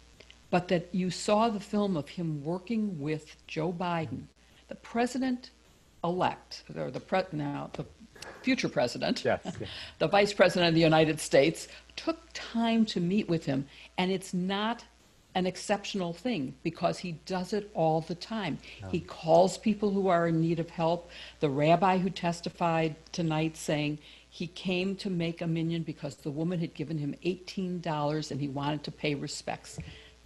but 0.50 0.68
that 0.68 0.94
you 0.94 1.10
saw 1.10 1.50
the 1.50 1.60
film 1.60 1.98
of 1.98 2.10
him 2.10 2.44
working 2.44 3.00
with 3.00 3.36
Joe 3.48 3.74
Biden, 3.74 4.24
the 4.68 4.76
president 4.76 5.52
elect, 6.04 6.64
or 6.76 6.92
the 6.92 7.00
pre- 7.00 7.24
now 7.32 7.70
the 7.74 7.86
future 8.42 8.70
president, 8.70 9.24
Yes, 9.24 9.42
yeah. 9.60 9.68
the 10.00 10.08
vice 10.08 10.34
president 10.34 10.70
of 10.70 10.76
the 10.76 10.82
United 10.82 11.20
States, 11.20 11.68
took 11.96 12.18
time 12.34 12.86
to 12.88 13.00
meet 13.00 13.30
with 13.30 13.46
him. 13.46 13.68
And 13.98 14.12
it's 14.12 14.34
not 14.34 14.84
an 15.34 15.46
exceptional 15.46 16.12
thing 16.12 16.54
because 16.62 17.00
he 17.00 17.14
does 17.26 17.54
it 17.54 17.70
all 17.74 18.02
the 18.02 18.16
time. 18.16 18.58
He 18.90 19.00
calls 19.00 19.58
people 19.58 19.92
who 19.92 20.08
are 20.10 20.28
in 20.28 20.42
need 20.42 20.60
of 20.60 20.70
help. 20.70 21.10
The 21.40 21.50
rabbi 21.50 22.00
who 22.00 22.10
testified 22.10 22.96
tonight 23.14 23.56
saying 23.56 24.00
he 24.30 24.48
came 24.48 24.96
to 24.98 25.10
make 25.10 25.42
a 25.42 25.48
minyan 25.48 25.84
because 25.84 26.16
the 26.16 26.32
woman 26.32 26.60
had 26.60 26.74
given 26.74 26.98
him 26.98 27.16
$18 27.24 28.32
and 28.32 28.42
he 28.42 28.48
wanted 28.50 28.84
to 28.84 28.92
pay 28.92 29.16
respects. 29.16 29.80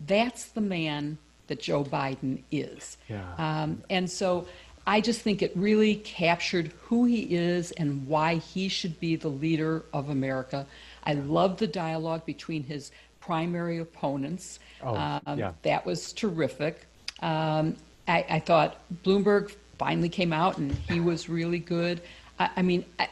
That's 0.07 0.45
the 0.45 0.61
man 0.61 1.17
that 1.47 1.61
Joe 1.61 1.83
Biden 1.83 2.41
is. 2.51 2.97
Yeah. 3.07 3.23
Um, 3.37 3.83
and 3.89 4.09
so 4.09 4.47
I 4.87 5.01
just 5.01 5.21
think 5.21 5.41
it 5.41 5.51
really 5.55 5.95
captured 5.95 6.71
who 6.83 7.05
he 7.05 7.35
is 7.35 7.71
and 7.71 8.07
why 8.07 8.35
he 8.35 8.67
should 8.67 8.99
be 8.99 9.15
the 9.15 9.29
leader 9.29 9.83
of 9.93 10.09
America. 10.09 10.67
I 11.03 11.13
love 11.13 11.57
the 11.57 11.67
dialogue 11.67 12.25
between 12.25 12.63
his 12.63 12.91
primary 13.19 13.79
opponents. 13.79 14.59
Oh, 14.83 14.95
um, 14.95 15.39
yeah. 15.39 15.53
That 15.63 15.85
was 15.85 16.13
terrific. 16.13 16.85
Um, 17.21 17.75
I, 18.07 18.25
I 18.29 18.39
thought 18.39 18.77
Bloomberg 19.03 19.55
finally 19.79 20.09
came 20.09 20.31
out 20.31 20.57
and 20.57 20.71
he 20.89 20.99
was 20.99 21.27
really 21.27 21.59
good. 21.59 22.01
I, 22.39 22.49
I 22.57 22.61
mean, 22.61 22.85
I, 22.99 23.09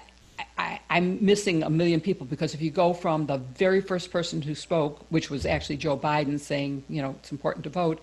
I, 0.57 0.79
I'm 0.89 1.23
missing 1.25 1.63
a 1.63 1.69
million 1.69 1.99
people 1.99 2.27
because 2.27 2.53
if 2.53 2.61
you 2.61 2.69
go 2.69 2.93
from 2.93 3.25
the 3.25 3.37
very 3.37 3.81
first 3.81 4.11
person 4.11 4.41
who 4.41 4.53
spoke, 4.53 5.03
which 5.09 5.31
was 5.31 5.45
actually 5.47 5.77
Joe 5.77 5.97
Biden 5.97 6.39
saying, 6.39 6.83
you 6.87 7.01
know, 7.01 7.15
it's 7.19 7.31
important 7.31 7.63
to 7.63 7.71
vote, 7.71 7.99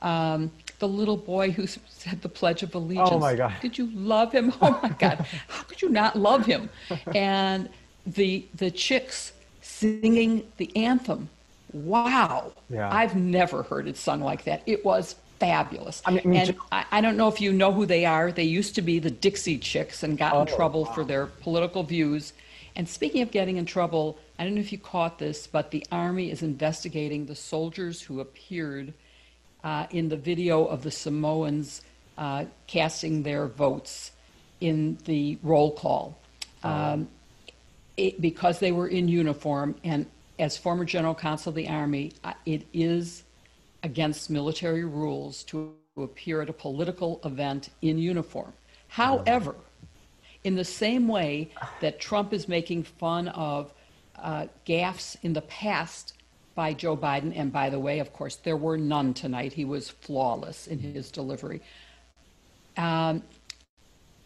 um, 0.00 0.50
the 0.80 0.88
little 0.88 1.16
boy 1.16 1.52
who 1.52 1.66
said 1.66 2.20
the 2.22 2.28
Pledge 2.28 2.62
of 2.64 2.74
Allegiance. 2.74 3.10
Oh, 3.12 3.18
my 3.20 3.36
God. 3.36 3.54
Did 3.62 3.78
you 3.78 3.86
love 3.94 4.32
him? 4.32 4.52
Oh 4.60 4.80
my 4.82 4.88
God! 4.90 5.24
How 5.48 5.62
could 5.62 5.80
you 5.80 5.88
not 5.88 6.16
love 6.16 6.44
him? 6.46 6.68
And 7.14 7.68
the 8.06 8.44
the 8.56 8.70
chicks 8.70 9.32
singing 9.62 10.44
the 10.56 10.74
anthem. 10.76 11.28
Wow! 11.72 12.52
Yeah. 12.68 12.92
I've 12.92 13.14
never 13.14 13.62
heard 13.62 13.86
it 13.86 13.96
sung 13.96 14.20
like 14.20 14.44
that. 14.44 14.62
It 14.66 14.84
was 14.84 15.14
fabulous. 15.38 16.02
I 16.04 16.10
mean- 16.10 16.20
I 16.24 16.28
mean, 16.28 16.40
and 16.40 16.56
I, 16.72 16.84
I 16.90 17.00
don't 17.00 17.16
know 17.16 17.28
if 17.28 17.40
you 17.40 17.52
know 17.52 17.72
who 17.72 17.86
they 17.86 18.04
are. 18.04 18.32
They 18.32 18.42
used 18.44 18.74
to 18.74 18.82
be 18.82 18.98
the 18.98 19.10
Dixie 19.10 19.58
Chicks 19.58 20.02
and 20.02 20.18
got 20.18 20.34
in 20.34 20.40
Oh, 20.52 20.56
trouble 20.56 20.84
for 20.84 21.04
their 21.04 21.26
political 21.26 21.82
views. 21.84 22.32
And 22.76 22.88
speaking 22.88 23.22
of 23.22 23.30
getting 23.30 23.56
in 23.56 23.66
trouble, 23.66 24.18
I 24.38 24.44
don't 24.44 24.54
know 24.54 24.60
if 24.60 24.72
you 24.72 24.78
caught 24.78 25.18
this, 25.18 25.46
but 25.46 25.70
the 25.70 25.84
Army 25.92 26.30
is 26.30 26.42
investigating 26.42 27.26
the 27.26 27.34
soldiers 27.34 28.02
who 28.02 28.20
appeared 28.20 28.92
uh, 29.64 29.86
in 29.90 30.08
the 30.08 30.16
video 30.16 30.64
of 30.64 30.82
the 30.82 30.90
Samoans 30.90 31.82
uh, 32.18 32.44
casting 32.66 33.22
their 33.22 33.46
votes 33.46 34.12
in 34.60 34.98
the 35.04 35.38
roll 35.42 35.72
call 35.72 36.18
um, 36.62 37.08
it, 37.96 38.20
because 38.20 38.58
they 38.58 38.72
were 38.72 38.88
in 38.88 39.08
uniform. 39.08 39.74
And 39.84 40.06
as 40.38 40.56
former 40.56 40.84
general 40.84 41.14
counsel 41.14 41.50
of 41.50 41.56
the 41.56 41.68
Army, 41.68 42.12
uh, 42.24 42.34
it 42.46 42.66
is 42.72 43.24
against 43.82 44.30
military 44.30 44.84
rules 44.84 45.42
to 45.44 45.74
appear 45.96 46.42
at 46.42 46.48
a 46.48 46.52
political 46.52 47.20
event 47.24 47.70
in 47.82 47.98
uniform. 47.98 48.52
However, 48.88 49.54
in 50.44 50.54
the 50.56 50.64
same 50.64 51.08
way 51.08 51.50
that 51.80 52.00
Trump 52.00 52.32
is 52.32 52.48
making 52.48 52.82
fun 52.84 53.28
of 53.28 53.72
uh, 54.16 54.46
gaffes 54.66 55.16
in 55.22 55.32
the 55.32 55.42
past 55.42 56.14
by 56.54 56.72
Joe 56.72 56.96
Biden, 56.96 57.32
and 57.34 57.52
by 57.52 57.70
the 57.70 57.78
way, 57.78 57.98
of 58.00 58.12
course, 58.12 58.36
there 58.36 58.56
were 58.56 58.76
none 58.76 59.14
tonight. 59.14 59.52
He 59.52 59.64
was 59.64 59.90
flawless 59.90 60.66
in 60.66 60.78
his 60.78 61.10
delivery. 61.10 61.62
Um, 62.76 63.22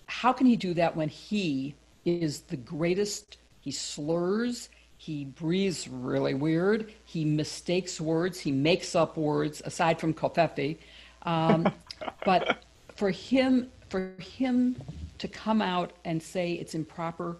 how 0.06 0.32
can 0.32 0.46
he 0.46 0.56
do 0.56 0.74
that 0.74 0.96
when 0.96 1.08
he 1.08 1.74
is 2.04 2.40
the 2.40 2.56
greatest? 2.56 3.38
He 3.60 3.70
slurs, 3.70 4.68
he 4.96 5.24
breathes 5.24 5.88
really 5.88 6.34
weird, 6.34 6.92
he 7.04 7.24
mistakes 7.24 8.00
words, 8.00 8.40
he 8.40 8.52
makes 8.52 8.94
up 8.94 9.16
words, 9.16 9.62
aside 9.64 9.98
from 9.98 10.14
Covfefe. 10.14 10.78
Um, 11.22 11.72
but 12.24 12.64
for 12.94 13.10
him, 13.10 13.70
for 13.88 14.12
him 14.18 14.76
to 15.18 15.28
come 15.28 15.62
out 15.62 15.92
and 16.04 16.22
say 16.22 16.52
it's 16.54 16.74
improper 16.74 17.36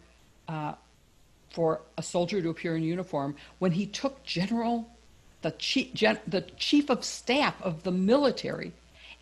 uh, 0.49 0.75
for 1.55 1.81
a 1.97 2.03
soldier 2.03 2.43
to 2.43 2.49
appear 2.49 2.77
in 2.77 2.83
uniform 2.83 3.37
when 3.61 3.71
he 3.71 3.87
took 3.87 4.25
General, 4.25 4.89
the 5.43 5.53
chief, 5.53 5.95
gen, 5.95 6.19
the 6.27 6.41
chief 6.41 6.91
of 6.91 7.05
staff 7.05 7.55
of 7.63 7.85
the 7.85 7.93
military, 7.93 8.73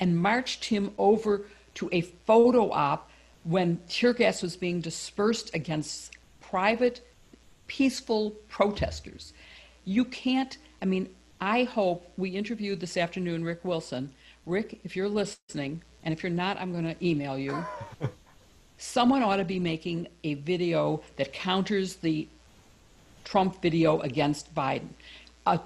and 0.00 0.16
marched 0.16 0.64
him 0.64 0.92
over 0.96 1.42
to 1.74 1.90
a 1.92 2.00
photo 2.00 2.72
op 2.72 3.10
when 3.44 3.78
tear 3.86 4.14
gas 4.14 4.40
was 4.40 4.56
being 4.56 4.80
dispersed 4.80 5.54
against 5.54 6.16
private, 6.40 7.06
peaceful 7.66 8.30
protesters. 8.48 9.34
You 9.84 10.06
can't, 10.06 10.56
I 10.80 10.86
mean, 10.86 11.10
I 11.38 11.64
hope 11.64 12.10
we 12.16 12.30
interviewed 12.30 12.80
this 12.80 12.96
afternoon 12.96 13.44
Rick 13.44 13.62
Wilson. 13.62 14.10
Rick, 14.46 14.80
if 14.84 14.96
you're 14.96 15.08
listening, 15.08 15.82
and 16.02 16.14
if 16.14 16.22
you're 16.22 16.32
not, 16.32 16.56
I'm 16.58 16.72
going 16.72 16.84
to 16.84 17.06
email 17.06 17.36
you. 17.36 17.62
Someone 18.82 19.22
ought 19.22 19.36
to 19.36 19.44
be 19.44 19.60
making 19.60 20.08
a 20.24 20.34
video 20.34 21.02
that 21.14 21.32
counters 21.32 21.94
the 21.94 22.26
Trump 23.24 23.62
video 23.62 24.00
against 24.00 24.52
Biden. 24.56 24.88
A 25.46 25.60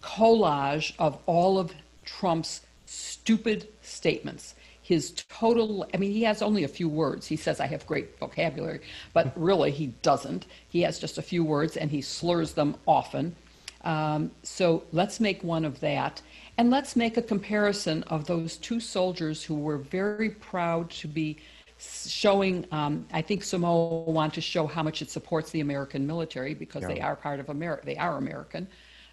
collage 0.00 0.94
of 0.96 1.18
all 1.26 1.58
of 1.58 1.74
Trump's 2.04 2.60
stupid 2.86 3.66
statements. 3.82 4.54
His 4.80 5.10
total 5.28 5.84
i 5.92 5.96
mean 5.96 6.12
he 6.12 6.22
has 6.22 6.42
only 6.42 6.62
a 6.62 6.68
few 6.68 6.88
words. 6.88 7.26
He 7.26 7.34
says 7.34 7.58
i 7.58 7.66
have 7.66 7.84
great 7.88 8.16
vocabulary 8.20 8.80
but 9.12 9.32
really 9.34 9.72
he 9.72 9.88
doesn't. 10.02 10.46
He 10.68 10.82
has 10.82 11.00
just 11.00 11.18
a 11.18 11.22
few 11.22 11.42
words 11.42 11.76
and 11.76 11.90
he 11.90 12.00
slurs 12.00 12.52
them 12.52 12.76
often. 12.86 13.34
Um, 13.82 14.30
so 14.44 14.84
let's 14.92 15.18
make 15.18 15.42
one 15.42 15.64
of 15.64 15.80
that 15.80 16.22
and 16.56 16.70
let's 16.70 16.94
make 16.94 17.16
a 17.16 17.22
comparison 17.22 18.04
of 18.04 18.26
those 18.26 18.56
two 18.56 18.78
soldiers 18.78 19.42
who 19.42 19.56
were 19.56 19.78
very 19.78 20.30
proud 20.30 20.88
to 20.90 21.08
be 21.08 21.36
showing 21.78 22.66
um, 22.72 23.06
i 23.12 23.20
think 23.20 23.42
samoa 23.42 24.10
want 24.10 24.32
to 24.32 24.40
show 24.40 24.66
how 24.66 24.82
much 24.82 25.02
it 25.02 25.10
supports 25.10 25.50
the 25.50 25.60
american 25.60 26.06
military 26.06 26.54
because 26.54 26.82
yeah. 26.82 26.88
they 26.88 27.00
are 27.00 27.16
part 27.16 27.40
of 27.40 27.48
america 27.48 27.84
they 27.84 27.96
are 27.96 28.16
american 28.16 28.66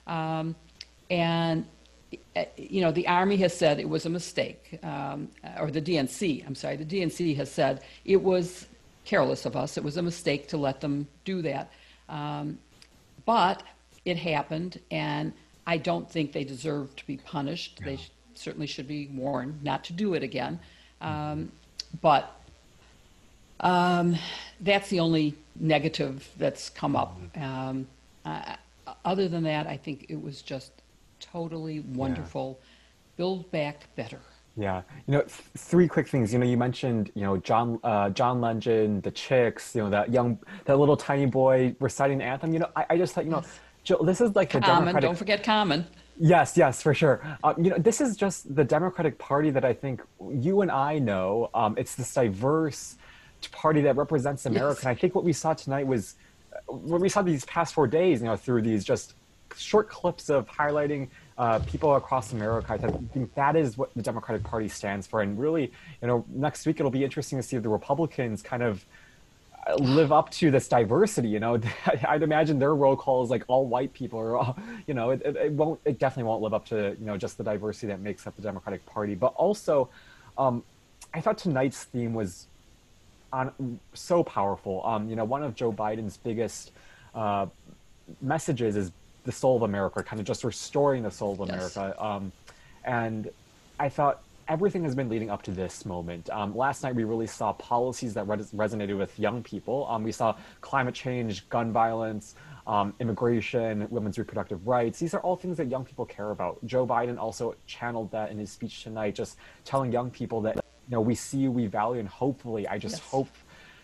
um, 0.07 0.55
and 1.09 1.65
you 2.57 2.81
know, 2.81 2.91
the 2.91 3.07
Army 3.07 3.37
has 3.37 3.55
said 3.55 3.79
it 3.79 3.87
was 3.87 4.05
a 4.05 4.09
mistake, 4.09 4.79
um, 4.83 5.29
or 5.59 5.71
the 5.71 5.81
DNC, 5.81 6.45
I'm 6.45 6.55
sorry, 6.55 6.75
the 6.75 6.85
DNC 6.85 7.35
has 7.37 7.51
said 7.51 7.83
it 8.05 8.21
was 8.21 8.67
careless 9.05 9.45
of 9.45 9.55
us. 9.55 9.77
It 9.77 9.83
was 9.83 9.97
a 9.97 10.01
mistake 10.01 10.47
to 10.49 10.57
let 10.57 10.81
them 10.81 11.07
do 11.25 11.41
that. 11.41 11.71
Um, 12.09 12.59
but 13.25 13.63
it 14.05 14.17
happened, 14.17 14.79
and 14.89 15.33
I 15.67 15.77
don't 15.77 16.09
think 16.09 16.33
they 16.33 16.43
deserve 16.43 16.95
to 16.97 17.05
be 17.05 17.17
punished. 17.17 17.79
Yeah. 17.79 17.85
They 17.85 17.97
sh- 17.97 18.11
certainly 18.35 18.67
should 18.67 18.87
be 18.87 19.07
warned 19.07 19.63
not 19.63 19.83
to 19.85 19.93
do 19.93 20.13
it 20.13 20.23
again. 20.23 20.59
Um, 20.99 21.51
but 22.01 22.40
um, 23.61 24.17
that's 24.59 24.89
the 24.89 24.99
only 24.99 25.35
negative 25.59 26.29
that's 26.37 26.69
come 26.69 26.95
up. 26.95 27.19
Mm-hmm. 27.19 27.43
Um, 27.43 27.87
uh, 28.25 28.55
other 29.05 29.27
than 29.27 29.43
that, 29.43 29.67
I 29.67 29.77
think 29.77 30.07
it 30.09 30.21
was 30.21 30.41
just 30.41 30.71
totally 31.19 31.81
wonderful. 31.81 32.59
Yeah. 32.59 32.67
Build 33.17 33.51
back 33.51 33.95
better. 33.95 34.19
Yeah, 34.57 34.81
you 35.07 35.13
know, 35.13 35.21
th- 35.21 35.31
three 35.57 35.87
quick 35.87 36.09
things. 36.09 36.33
You 36.33 36.39
know, 36.39 36.45
you 36.45 36.57
mentioned, 36.57 37.11
you 37.15 37.21
know, 37.21 37.37
John, 37.37 37.79
uh, 37.83 38.09
John 38.09 38.41
Legend, 38.41 39.03
the 39.03 39.11
chicks. 39.11 39.75
You 39.75 39.83
know, 39.83 39.89
that 39.89 40.11
young, 40.11 40.37
that 40.65 40.77
little 40.77 40.97
tiny 40.97 41.25
boy 41.25 41.75
reciting 41.79 42.17
the 42.17 42.25
anthem. 42.25 42.51
You 42.53 42.59
know, 42.59 42.69
I, 42.75 42.85
I 42.89 42.97
just 42.97 43.13
thought, 43.13 43.23
you 43.23 43.31
know, 43.31 43.43
Jill, 43.83 44.03
this 44.03 44.19
is 44.19 44.35
like 44.35 44.51
the 44.51 44.59
Common. 44.59 44.85
Democratic. 44.85 45.07
Don't 45.07 45.15
forget 45.15 45.43
Common. 45.43 45.85
Yes, 46.19 46.57
yes, 46.57 46.81
for 46.83 46.93
sure. 46.93 47.21
Uh, 47.43 47.53
you 47.57 47.69
know, 47.71 47.77
this 47.77 48.01
is 48.01 48.15
just 48.17 48.53
the 48.53 48.63
Democratic 48.63 49.17
Party 49.17 49.49
that 49.51 49.65
I 49.65 49.73
think 49.73 50.01
you 50.29 50.61
and 50.61 50.69
I 50.69 50.99
know. 50.99 51.49
Um, 51.53 51.75
it's 51.77 51.95
this 51.95 52.13
diverse 52.13 52.97
party 53.51 53.81
that 53.81 53.95
represents 53.95 54.45
America. 54.45 54.79
Yes. 54.79 54.83
And 54.83 54.89
I 54.89 54.95
think 54.95 55.15
what 55.15 55.23
we 55.23 55.33
saw 55.33 55.53
tonight 55.53 55.87
was 55.87 56.15
what 56.67 57.01
we 57.01 57.09
saw 57.09 57.21
these 57.21 57.45
past 57.45 57.73
four 57.73 57.87
days. 57.87 58.21
You 58.21 58.27
know, 58.27 58.35
through 58.35 58.61
these 58.61 58.83
just 58.83 59.13
short 59.57 59.89
clips 59.89 60.29
of 60.29 60.47
highlighting 60.49 61.07
uh, 61.37 61.59
people 61.59 61.95
across 61.95 62.33
America. 62.33 62.73
I 62.73 62.77
think 62.77 63.33
that 63.35 63.55
is 63.55 63.77
what 63.77 63.93
the 63.95 64.01
Democratic 64.01 64.43
Party 64.43 64.67
stands 64.67 65.07
for. 65.07 65.21
And 65.21 65.39
really, 65.39 65.71
you 66.01 66.07
know, 66.07 66.25
next 66.29 66.65
week 66.65 66.79
it'll 66.79 66.91
be 66.91 67.03
interesting 67.03 67.39
to 67.39 67.43
see 67.43 67.55
if 67.55 67.63
the 67.63 67.69
Republicans 67.69 68.41
kind 68.41 68.63
of 68.63 68.85
uh, 69.67 69.75
live 69.75 70.11
up 70.11 70.29
to 70.31 70.51
this 70.51 70.67
diversity. 70.67 71.29
You 71.29 71.39
know, 71.39 71.59
I'd 72.07 72.23
imagine 72.23 72.59
their 72.59 72.75
roll 72.75 72.95
call 72.95 73.23
is 73.23 73.29
like 73.29 73.43
all 73.47 73.65
white 73.65 73.93
people, 73.93 74.19
or 74.19 74.37
all, 74.37 74.57
you 74.87 74.93
know, 74.93 75.11
it, 75.11 75.21
it, 75.25 75.51
won't, 75.51 75.79
it 75.85 75.99
definitely 75.99 76.29
won't 76.29 76.41
live 76.41 76.53
up 76.53 76.65
to 76.67 76.95
you 76.99 77.05
know 77.05 77.17
just 77.17 77.37
the 77.37 77.43
diversity 77.43 77.87
that 77.87 77.99
makes 77.99 78.27
up 78.27 78.35
the 78.35 78.41
Democratic 78.41 78.85
Party. 78.85 79.15
But 79.15 79.33
also, 79.35 79.89
um, 80.37 80.63
I 81.13 81.21
thought 81.21 81.37
tonight's 81.37 81.83
theme 81.83 82.13
was 82.13 82.47
on 83.33 83.79
so 83.93 84.23
powerful. 84.23 84.85
Um, 84.85 85.09
you 85.09 85.15
know, 85.15 85.25
one 85.25 85.43
of 85.43 85.55
Joe 85.55 85.71
Biden's 85.71 86.17
biggest 86.17 86.71
uh, 87.15 87.45
messages 88.21 88.75
is 88.75 88.91
the 89.23 89.31
soul 89.31 89.55
of 89.57 89.61
America, 89.63 90.03
kind 90.03 90.19
of 90.19 90.25
just 90.25 90.43
restoring 90.43 91.03
the 91.03 91.11
soul 91.11 91.33
of 91.33 91.41
America. 91.41 91.93
Yes. 91.95 91.95
Um, 91.99 92.31
and 92.83 93.29
I 93.79 93.89
thought 93.89 94.21
everything 94.47 94.83
has 94.83 94.95
been 94.95 95.09
leading 95.09 95.29
up 95.29 95.43
to 95.43 95.51
this 95.51 95.85
moment. 95.85 96.29
Um, 96.29 96.55
last 96.55 96.83
night, 96.83 96.95
we 96.95 97.03
really 97.03 97.27
saw 97.27 97.53
policies 97.53 98.13
that 98.15 98.27
res- 98.27 98.51
resonated 98.51 98.97
with 98.97 99.17
young 99.19 99.43
people. 99.43 99.87
Um, 99.89 100.03
we 100.03 100.11
saw 100.11 100.35
climate 100.61 100.95
change, 100.95 101.47
gun 101.49 101.71
violence, 101.71 102.35
um, 102.67 102.93
immigration, 102.99 103.87
women's 103.89 104.17
reproductive 104.17 104.67
rights. 104.67 104.99
These 104.99 105.13
are 105.13 105.21
all 105.21 105.35
things 105.35 105.57
that 105.57 105.67
young 105.67 105.85
people 105.85 106.05
care 106.05 106.31
about. 106.31 106.59
Joe 106.65 106.85
Biden 106.85 107.17
also 107.17 107.55
channeled 107.67 108.11
that 108.11 108.31
in 108.31 108.37
his 108.37 108.51
speech 108.51 108.83
tonight, 108.83 109.15
just 109.15 109.37
telling 109.63 109.91
young 109.91 110.09
people 110.09 110.41
that 110.41 110.63
you 110.91 110.97
know 110.97 111.01
we 111.01 111.15
see 111.15 111.47
we 111.47 111.67
value, 111.67 112.01
and 112.01 112.09
hopefully, 112.09 112.67
I 112.67 112.77
just 112.77 112.97
yes. 112.97 113.09
hope 113.09 113.29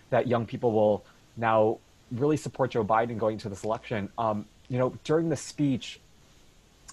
that 0.10 0.28
young 0.28 0.46
people 0.46 0.74
will 0.74 1.06
now 1.38 1.78
really 2.12 2.36
support 2.36 2.72
Joe 2.72 2.84
Biden 2.84 3.18
going 3.18 3.38
to 3.38 3.50
this 3.50 3.64
election. 3.64 4.10
Um, 4.18 4.46
you 4.68 4.78
know, 4.78 4.94
during 5.06 5.30
the 5.30 5.38
speech, 5.38 6.02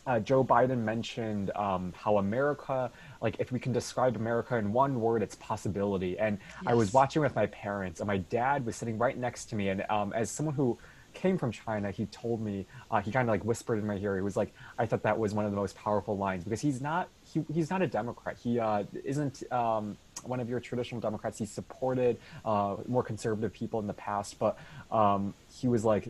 uh, 0.07 0.21
Joe 0.21 0.45
Biden 0.45 0.79
mentioned 0.79 1.51
um, 1.57 1.93
how 1.97 2.19
America, 2.19 2.93
like 3.21 3.37
if 3.41 3.51
we 3.51 3.59
can 3.59 3.73
describe 3.73 4.15
America 4.15 4.57
in 4.57 4.73
one 4.73 5.01
word, 5.01 5.21
it's 5.21 5.35
possibility. 5.35 6.17
And 6.17 6.39
yes. 6.39 6.63
I 6.65 6.75
was 6.75 6.93
watching 6.93 7.21
with 7.21 7.35
my 7.35 7.47
parents, 7.47 7.99
and 7.99 8.07
my 8.07 8.19
dad 8.19 8.65
was 8.65 8.77
sitting 8.77 8.99
right 8.99 9.19
next 9.19 9.47
to 9.47 9.57
me. 9.57 9.71
And 9.71 9.85
um, 9.91 10.13
as 10.13 10.31
someone 10.31 10.55
who 10.55 10.79
came 11.15 11.39
from 11.39 11.51
China, 11.51 11.91
he 11.91 12.07
told 12.07 12.41
me, 12.41 12.67
uh, 12.91 13.01
he 13.01 13.11
kind 13.11 13.29
of 13.29 13.33
like 13.33 13.45
whispered 13.45 13.79
in 13.79 13.87
my 13.87 13.97
ear. 13.97 14.15
He 14.15 14.23
was 14.23 14.37
like, 14.37 14.53
I 14.79 14.87
thought 14.87 15.03
that 15.03 15.19
was 15.19 15.35
one 15.35 15.45
of 15.45 15.51
the 15.51 15.57
most 15.57 15.75
powerful 15.77 16.17
lines 16.17 16.45
because 16.45 16.61
he's 16.61 16.81
not, 16.81 17.09
he, 17.25 17.45
he's 17.53 17.71
not 17.71 17.83
a 17.83 17.87
Democrat. 17.87 18.37
He 18.37 18.61
uh, 18.61 18.85
isn't 19.05 19.51
um, 19.53 19.97
one 20.29 20.41
of 20.41 20.49
your 20.49 20.61
traditional 20.61 21.01
Democrats. 21.01 21.39
He 21.39 21.47
supported 21.47 22.19
uh, 22.45 22.77
more 22.87 23.03
conservative 23.03 23.53
people 23.53 23.81
in 23.81 23.87
the 23.87 23.95
past, 23.95 24.39
but 24.39 24.59
um, 24.91 25.35
he 25.53 25.69
was 25.69 25.85
like, 25.85 26.09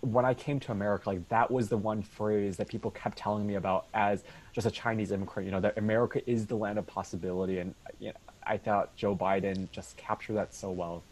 when 0.00 0.24
I 0.24 0.34
came 0.34 0.60
to 0.60 0.72
America, 0.72 1.08
like 1.08 1.28
that 1.30 1.50
was 1.50 1.68
the 1.68 1.76
one 1.76 2.02
phrase 2.02 2.56
that 2.58 2.68
people 2.68 2.90
kept 2.90 3.18
telling 3.18 3.46
me 3.46 3.54
about 3.54 3.86
as 3.94 4.24
just 4.52 4.66
a 4.66 4.70
Chinese 4.70 5.10
immigrant. 5.10 5.46
You 5.46 5.52
know, 5.52 5.60
that 5.60 5.78
America 5.78 6.20
is 6.30 6.46
the 6.46 6.56
land 6.56 6.78
of 6.78 6.86
possibility, 6.86 7.58
and 7.58 7.74
you 7.98 8.08
know, 8.08 8.16
I 8.46 8.58
thought 8.58 8.94
Joe 8.96 9.16
Biden 9.16 9.70
just 9.72 9.96
captured 9.96 10.34
that 10.34 10.54
so 10.54 10.70
well. 10.70 11.02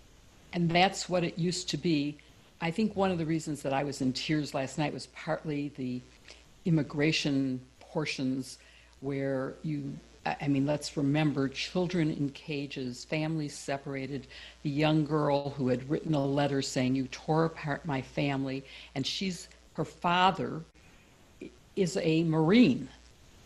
And 0.53 0.71
that's 0.71 1.09
what 1.09 1.25
it 1.25 1.39
used 1.39 1.69
to 1.71 1.77
be. 1.77 2.17
I 2.61 2.71
think 2.71 2.95
one 2.95 3.11
of 3.11 3.19
the 3.19 3.27
reasons 3.27 3.63
that 3.63 3.73
I 3.73 3.83
was 3.83 4.01
in 4.01 4.13
tears 4.13 4.55
last 4.55 4.79
night 4.79 4.93
was 4.93 5.09
partly 5.09 5.73
the 5.77 6.01
immigration 6.65 7.61
portions 7.81 8.59
where 9.01 9.55
you 9.63 9.93
I 10.26 10.49
mean, 10.49 10.66
let's 10.66 10.97
remember 10.97 11.49
children 11.49 12.11
in 12.11 12.31
cages, 12.31 13.04
families 13.04 13.54
separated, 13.54 14.26
the 14.62 14.71
young 14.71 15.04
girl 15.04 15.50
who 15.50 15.69
had 15.69 15.88
written 15.88 16.14
a 16.14 16.25
letter 16.25 16.62
saying, 16.62 16.95
You 16.95 17.07
tore 17.09 17.45
apart 17.45 17.85
my 17.85 18.00
family. 18.00 18.64
And 18.95 19.07
she's, 19.07 19.49
her 19.75 19.85
father 19.85 20.62
is 21.76 21.99
a 21.99 22.25
Marine, 22.25 22.88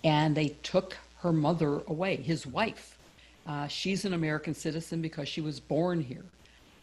and 0.04 0.37
they 0.37 0.49
took 0.62 0.97
her 1.20 1.32
mother 1.32 1.80
away, 1.87 2.16
his 2.16 2.47
wife. 2.47 2.97
Uh, 3.47 3.66
she's 3.66 4.04
an 4.04 4.12
American 4.12 4.54
citizen 4.54 5.00
because 5.00 5.28
she 5.28 5.40
was 5.40 5.58
born 5.58 6.00
here, 6.00 6.25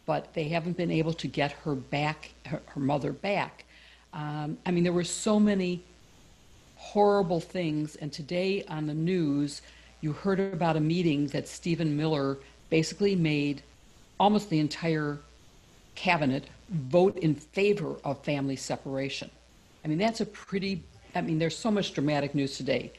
but 0.04 0.34
they 0.34 0.44
haven't 0.48 0.76
been 0.76 0.90
able 0.90 1.12
to 1.14 1.28
get 1.28 1.52
her 1.52 1.74
back, 1.74 2.32
her, 2.46 2.60
her 2.66 2.80
mother 2.80 3.12
back. 3.12 3.64
Um, 4.12 4.58
I 4.66 4.72
mean, 4.72 4.84
there 4.84 4.92
were 4.92 5.04
so 5.04 5.38
many 5.38 5.82
horrible 6.76 7.40
things, 7.40 7.96
and 7.96 8.12
today 8.12 8.64
on 8.68 8.86
the 8.86 8.94
news, 8.94 9.62
you 10.06 10.12
heard 10.12 10.38
about 10.38 10.76
a 10.76 10.80
meeting 10.80 11.26
that 11.28 11.48
Stephen 11.48 11.96
Miller 11.96 12.38
basically 12.70 13.16
made 13.16 13.60
almost 14.20 14.48
the 14.50 14.60
entire 14.60 15.18
cabinet 15.96 16.44
vote 16.68 17.16
in 17.18 17.34
favor 17.34 17.96
of 18.04 18.22
family 18.22 18.54
separation. 18.54 19.28
I 19.84 19.88
mean, 19.88 19.98
that's 19.98 20.20
a 20.20 20.26
pretty, 20.26 20.84
I 21.16 21.22
mean, 21.22 21.40
there's 21.40 21.58
so 21.58 21.72
much 21.72 21.92
dramatic 21.92 22.36
news 22.36 22.56
today. 22.56 22.92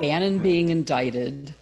Bannon 0.00 0.38
being 0.38 0.70
indicted, 0.70 1.52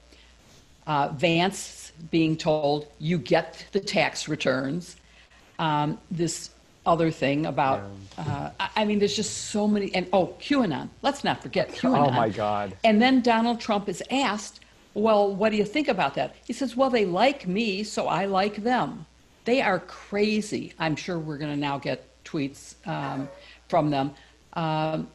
uh, 0.86 1.08
Vance 1.08 1.90
being 2.12 2.36
told, 2.36 2.86
you 3.00 3.18
get 3.18 3.66
the 3.72 3.80
tax 3.80 4.28
returns. 4.28 4.94
Um, 5.58 5.98
this 6.12 6.50
other 6.84 7.10
thing 7.10 7.46
about, 7.46 7.82
uh, 8.18 8.50
I 8.60 8.68
I 8.76 8.84
mean, 8.84 9.00
there's 9.00 9.16
just 9.16 9.48
so 9.50 9.66
many, 9.66 9.92
and 9.96 10.06
oh, 10.12 10.28
QAnon. 10.40 10.90
Let's 11.02 11.24
not 11.24 11.42
forget 11.42 11.70
QAnon. 11.70 12.06
Oh 12.06 12.10
my 12.12 12.28
God. 12.28 12.76
And 12.84 13.02
then 13.02 13.20
Donald 13.20 13.58
Trump 13.58 13.88
is 13.88 14.00
asked, 14.12 14.60
well, 14.96 15.34
what 15.34 15.50
do 15.50 15.58
you 15.58 15.64
think 15.64 15.88
about 15.88 16.14
that? 16.14 16.34
He 16.46 16.54
says, 16.54 16.74
well, 16.74 16.88
they 16.88 17.04
like 17.04 17.46
me, 17.46 17.84
so 17.84 18.08
I 18.08 18.24
like 18.24 18.56
them. 18.56 19.04
They 19.44 19.60
are 19.60 19.78
crazy. 19.80 20.72
I'm 20.78 20.96
sure 20.96 21.18
we're 21.18 21.36
going 21.36 21.52
to 21.52 21.60
now 21.60 21.78
get 21.78 22.08
tweets 22.24 22.74
um, 22.88 23.28
from 23.68 23.90
them. 23.90 24.12
Um, 24.54 25.08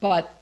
but 0.00 0.40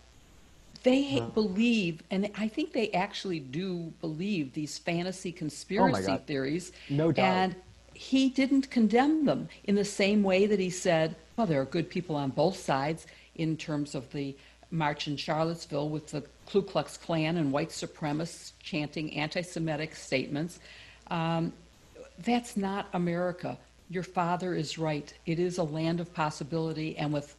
they 0.83 1.25
believe, 1.33 2.03
and 2.11 2.31
I 2.37 2.49
think 2.49 2.75
they 2.75 2.91
actually 2.91 3.41
do 3.41 3.93
believe 4.03 4.53
these 4.53 4.77
fantasy 4.77 5.33
conspiracy 5.33 6.07
God. 6.09 6.27
theories. 6.27 6.73
No 6.91 7.13
doubt. 7.13 7.25
And 7.25 7.57
he 7.95 8.29
didn't 8.29 8.71
condemn 8.71 9.25
them 9.25 9.49
in 9.65 9.75
the 9.75 9.87
same 9.87 10.23
way 10.23 10.45
that 10.45 10.59
he 10.59 10.69
said, 10.69 11.17
well, 11.37 11.47
there 11.47 11.63
are 11.63 11.65
good 11.65 11.89
people 11.89 12.15
on 12.15 12.29
both 12.29 12.59
sides 12.59 13.07
in 13.37 13.57
terms 13.57 13.95
of 13.95 14.13
the 14.13 14.37
march 14.73 15.07
in 15.07 15.17
Charlottesville 15.17 15.89
with 15.89 16.09
the 16.09 16.25
Ku 16.47 16.63
Klux 16.63 16.97
Klan 16.97 17.37
and 17.37 17.53
white 17.53 17.69
supremacists 17.69 18.53
chanting 18.63 19.15
anti 19.15 19.43
Semitic 19.43 19.95
statements. 19.95 20.59
Um, 21.09 21.53
that's 22.19 22.57
not 22.57 22.89
America. 22.93 23.59
Your 23.91 24.03
father 24.03 24.55
is 24.55 24.79
right. 24.79 25.13
It 25.27 25.39
is 25.39 25.59
a 25.59 25.63
land 25.63 26.01
of 26.01 26.13
possibility, 26.15 26.97
and 26.97 27.13
with 27.13 27.37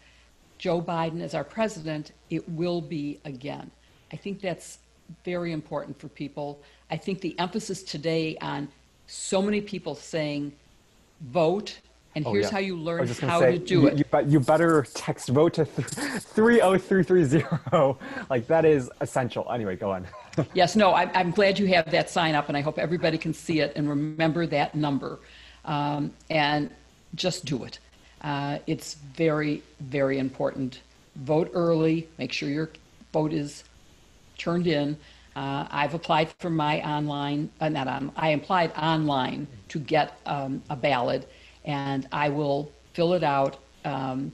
Joe 0.57 0.81
Biden 0.81 1.21
as 1.21 1.33
our 1.33 1.43
president, 1.43 2.11
it 2.29 2.47
will 2.47 2.81
be 2.81 3.19
again. 3.25 3.71
I 4.11 4.15
think 4.15 4.39
that's 4.39 4.77
very 5.25 5.51
important 5.51 5.99
for 5.99 6.07
people. 6.07 6.61
I 6.89 6.97
think 6.97 7.21
the 7.21 7.37
emphasis 7.39 7.83
today 7.83 8.37
on 8.39 8.67
so 9.07 9.41
many 9.41 9.61
people 9.61 9.95
saying, 9.95 10.53
vote, 11.21 11.79
and 12.15 12.25
Oh, 12.25 12.33
here's 12.33 12.45
yeah. 12.45 12.51
how 12.51 12.59
you 12.59 12.77
learn 12.77 12.99
was 13.01 13.09
just 13.09 13.21
gonna 13.21 13.33
how 13.33 13.39
say, 13.39 13.57
to 13.57 13.65
do 13.65 13.81
you, 13.81 13.87
it. 13.87 13.97
You, 13.97 14.05
you 14.27 14.39
better 14.39 14.85
text 14.93 15.29
vote 15.29 15.53
to 15.55 15.65
th- 15.65 15.87
30330. 15.87 17.43
Like 18.29 18.47
that 18.47 18.65
is 18.65 18.89
essential. 19.01 19.49
Anyway, 19.51 19.75
go 19.75 19.91
on. 19.91 20.07
Yes, 20.55 20.75
no, 20.75 20.95
I'm, 20.95 21.11
I'm 21.13 21.29
glad 21.29 21.59
you 21.59 21.67
have 21.67 21.91
that 21.91 22.09
sign 22.09 22.33
up, 22.33 22.47
and 22.47 22.57
I 22.57 22.61
hope 22.61 22.79
everybody 22.79 23.19
can 23.19 23.35
see 23.35 23.59
it 23.59 23.71
and 23.75 23.87
remember 23.87 24.47
that 24.47 24.73
number. 24.73 25.19
Um, 25.65 26.11
and 26.31 26.71
just 27.13 27.45
do 27.45 27.63
it. 27.65 27.77
Uh, 28.21 28.57
it's 28.65 28.95
very, 28.95 29.61
very 29.79 30.17
important. 30.17 30.81
Vote 31.17 31.51
early, 31.53 32.07
make 32.17 32.31
sure 32.33 32.49
your 32.49 32.69
vote 33.11 33.31
is 33.31 33.63
turned 34.37 34.65
in. 34.65 34.97
Uh, 35.35 35.67
I've 35.69 35.93
applied 35.93 36.29
for 36.39 36.49
my 36.49 36.81
online, 36.81 37.51
uh, 37.61 37.69
not 37.69 37.87
on, 37.87 38.11
I 38.15 38.29
applied 38.29 38.71
online 38.75 39.45
to 39.69 39.79
get 39.79 40.17
um, 40.25 40.63
a 40.69 40.75
ballot, 40.75 41.29
and 41.65 42.07
I 42.11 42.29
will 42.29 42.71
fill 42.93 43.13
it 43.13 43.23
out 43.23 43.57
um, 43.85 44.31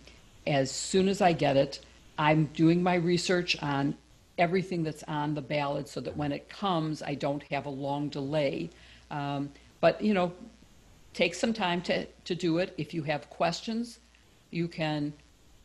as 0.47 0.71
soon 0.71 1.07
as 1.07 1.21
I 1.21 1.33
get 1.33 1.57
it. 1.57 1.79
I'm 2.17 2.45
doing 2.47 2.83
my 2.83 2.95
research 2.95 3.61
on 3.61 3.95
everything 4.37 4.83
that's 4.83 5.03
on 5.03 5.35
the 5.35 5.41
ballot 5.41 5.87
so 5.87 6.01
that 6.01 6.15
when 6.15 6.31
it 6.31 6.49
comes, 6.49 7.01
I 7.01 7.15
don't 7.15 7.43
have 7.43 7.65
a 7.65 7.69
long 7.69 8.09
delay. 8.09 8.69
Um, 9.11 9.49
but, 9.81 10.01
you 10.01 10.13
know, 10.13 10.31
take 11.13 11.33
some 11.33 11.53
time 11.53 11.81
to, 11.83 12.05
to 12.25 12.35
do 12.35 12.57
it. 12.57 12.73
If 12.77 12.93
you 12.93 13.03
have 13.03 13.29
questions, 13.29 13.99
you 14.51 14.67
can 14.67 15.13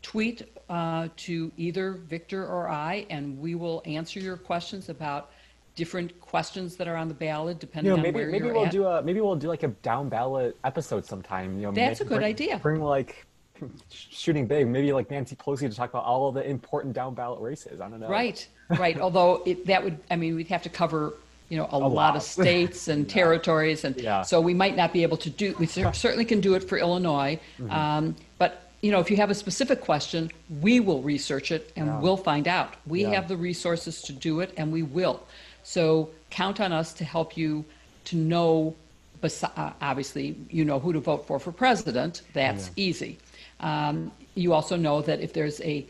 tweet 0.01 0.43
uh, 0.69 1.07
to 1.17 1.51
either 1.57 1.93
Victor 1.93 2.45
or 2.45 2.69
I, 2.69 3.05
and 3.09 3.39
we 3.39 3.55
will 3.55 3.81
answer 3.85 4.19
your 4.19 4.37
questions 4.37 4.89
about 4.89 5.31
different 5.75 6.19
questions 6.21 6.75
that 6.77 6.87
are 6.87 6.95
on 6.95 7.07
the 7.07 7.13
ballot, 7.13 7.59
depending 7.59 7.91
You 7.91 7.97
know, 7.97 7.97
on 7.97 8.03
maybe 8.03 8.15
where 8.19 8.29
maybe 8.29 8.45
you're 8.45 8.53
we'll 8.53 8.65
at. 8.65 8.71
do 8.71 8.85
a 8.85 9.01
maybe 9.01 9.19
we'll 9.21 9.35
do 9.35 9.47
like 9.47 9.63
a 9.63 9.67
down 9.69 10.09
ballot 10.09 10.57
episode 10.63 11.05
sometime. 11.05 11.55
You 11.59 11.67
know, 11.67 11.71
That's 11.71 11.99
make- 11.99 12.05
a 12.07 12.09
good 12.09 12.15
bring- 12.19 12.27
idea. 12.27 12.57
Bring 12.59 12.81
like 12.81 13.25
shooting 13.89 14.47
big, 14.47 14.67
maybe 14.67 14.91
like 14.93 15.09
Nancy 15.11 15.35
Pelosi 15.35 15.69
to 15.69 15.75
talk 15.75 15.89
about 15.89 16.03
all 16.05 16.27
of 16.29 16.35
the 16.35 16.47
important 16.49 16.93
down 16.93 17.13
ballot 17.13 17.41
races. 17.41 17.79
I 17.81 17.89
don't 17.89 17.99
know. 17.99 18.09
Right, 18.09 18.45
right. 18.77 18.99
Although 18.99 19.43
it, 19.45 19.65
that 19.67 19.83
would, 19.83 19.97
I 20.11 20.15
mean, 20.15 20.35
we'd 20.35 20.47
have 20.47 20.63
to 20.63 20.69
cover, 20.69 21.13
you 21.49 21.57
know, 21.57 21.67
a, 21.71 21.77
lot. 21.79 21.91
lot. 21.91 22.15
of 22.15 22.21
states 22.23 22.87
and 22.89 23.07
territories, 23.19 23.83
and 23.85 23.95
Yeah. 23.99 24.23
so 24.23 24.41
we 24.41 24.53
might 24.53 24.75
not 24.75 24.91
be 24.93 25.03
able 25.03 25.17
to 25.17 25.29
do. 25.29 25.55
We 25.59 25.67
certainly 25.67 26.25
can 26.25 26.41
do 26.41 26.55
it 26.55 26.63
for 26.67 26.77
Illinois, 26.77 27.39
Mm-hmm. 27.59 27.71
um, 27.71 28.15
but 28.37 28.61
you 28.81 28.91
know, 28.91 28.99
if 28.99 29.09
you 29.09 29.17
have 29.17 29.31
a 29.31 29.35
specific 29.35 29.81
question, 29.81 30.29
we 30.61 30.79
will 30.79 31.01
research 31.01 31.51
it 31.51 31.71
and 31.75 31.87
Yeah. 31.87 31.99
we'll 32.01 32.17
find 32.17 32.47
out. 32.47 32.75
We 32.85 33.01
Yeah. 33.03 33.11
have 33.15 33.27
the 33.27 33.37
resources 33.37 34.01
to 34.03 34.13
do 34.13 34.41
it, 34.41 34.53
and 34.57 34.71
we 34.71 34.83
will. 34.83 35.23
So 35.65 36.09
count 36.29 36.61
on 36.61 36.71
us 36.71 36.93
to 36.93 37.03
help 37.03 37.35
you 37.35 37.65
to 38.05 38.15
know. 38.15 38.75
uh, 39.23 39.71
Obviously, 39.81 40.35
you 40.51 40.63
know 40.63 40.79
who 40.79 40.93
to 40.93 40.99
vote 40.99 41.25
for 41.25 41.39
for 41.39 41.51
president. 41.51 42.21
That's 42.33 42.69
easy. 42.75 43.17
Um, 43.59 44.11
you 44.35 44.53
also 44.53 44.75
know 44.77 45.01
that 45.01 45.19
if 45.21 45.33
there's 45.33 45.59
a 45.61 45.83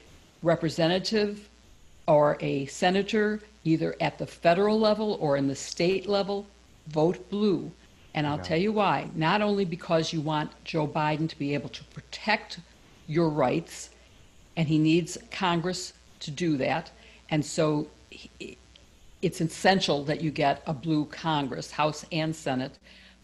representative 0.43 1.49
or 2.07 2.37
a 2.39 2.65
senator, 2.67 3.41
either 3.65 3.95
at 3.99 4.17
the 4.17 4.25
federal 4.25 4.79
level 4.79 5.17
or 5.19 5.35
in 5.35 5.47
the 5.47 5.55
state 5.55 6.07
level, 6.07 6.45
vote 6.87 7.29
blue. 7.29 7.69
And 8.13 8.25
I'll 8.25 8.37
tell 8.45 8.57
you 8.57 8.71
why. 8.71 9.09
Not 9.15 9.41
only 9.41 9.65
because 9.65 10.13
you 10.13 10.21
want 10.21 10.51
Joe 10.63 10.87
Biden 10.87 11.27
to 11.27 11.37
be 11.37 11.53
able 11.53 11.69
to 11.69 11.83
protect 11.85 12.59
your 13.07 13.27
rights, 13.29 13.89
and 14.55 14.69
he 14.69 14.77
needs 14.77 15.17
Congress 15.31 15.91
to 16.21 16.31
do 16.31 16.55
that. 16.57 16.91
And 17.29 17.43
so 17.45 17.87
he- 18.09 18.57
it's 19.21 19.41
essential 19.41 20.03
that 20.05 20.21
you 20.21 20.31
get 20.31 20.61
a 20.67 20.73
blue 20.73 21.05
Congress, 21.05 21.71
House 21.71 22.05
and 22.11 22.35
Senate. 22.35 22.77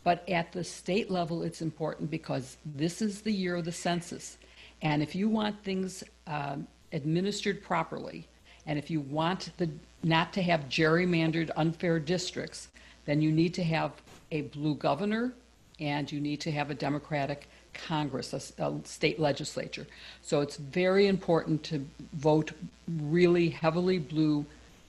But 0.04 0.28
at 0.28 0.52
the 0.52 0.64
state 0.64 1.12
level, 1.12 1.44
it's 1.44 1.62
important 1.62 2.10
because 2.10 2.58
this 2.66 3.02
is 3.02 3.22
the 3.22 3.32
year 3.32 3.56
of 3.56 3.66
the 3.66 3.72
census. 3.72 4.38
And 4.82 5.04
if 5.04 5.14
you 5.14 5.30
want 5.30 5.64
things 5.64 6.04
um, 6.26 6.68
administered 6.92 7.62
properly, 7.62 8.28
and 8.66 8.80
if 8.80 8.90
you 8.90 9.02
want 9.02 9.52
the, 9.58 9.70
not 10.04 10.34
to 10.34 10.42
have 10.42 10.62
gerrymandered 10.62 11.52
unfair 11.56 12.00
districts, 12.00 12.70
then 13.06 13.22
you 13.22 13.32
need 13.32 13.54
to 13.56 13.64
have 13.64 13.92
a 14.32 14.42
blue 14.42 14.76
governor 14.76 15.34
and 15.80 16.12
you 16.12 16.20
need 16.20 16.40
to 16.42 16.52
have 16.52 16.70
a 16.70 16.76
Democratic 16.76 17.48
Congress, 17.74 18.34
a 18.34 18.80
state 18.84 19.20
legislature. 19.20 19.88
So 20.22 20.42
it's 20.42 20.58
very 20.58 21.08
important 21.08 21.64
to 21.64 21.86
vote 22.14 22.52
really 22.88 23.50
heavily 23.50 23.98
blue 23.98 24.46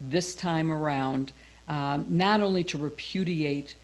this 0.08 0.34
time 0.34 0.70
around, 0.70 1.32
um, 1.68 2.06
not 2.08 2.40
only 2.40 2.64
to 2.64 2.78
repudiate 2.78 3.74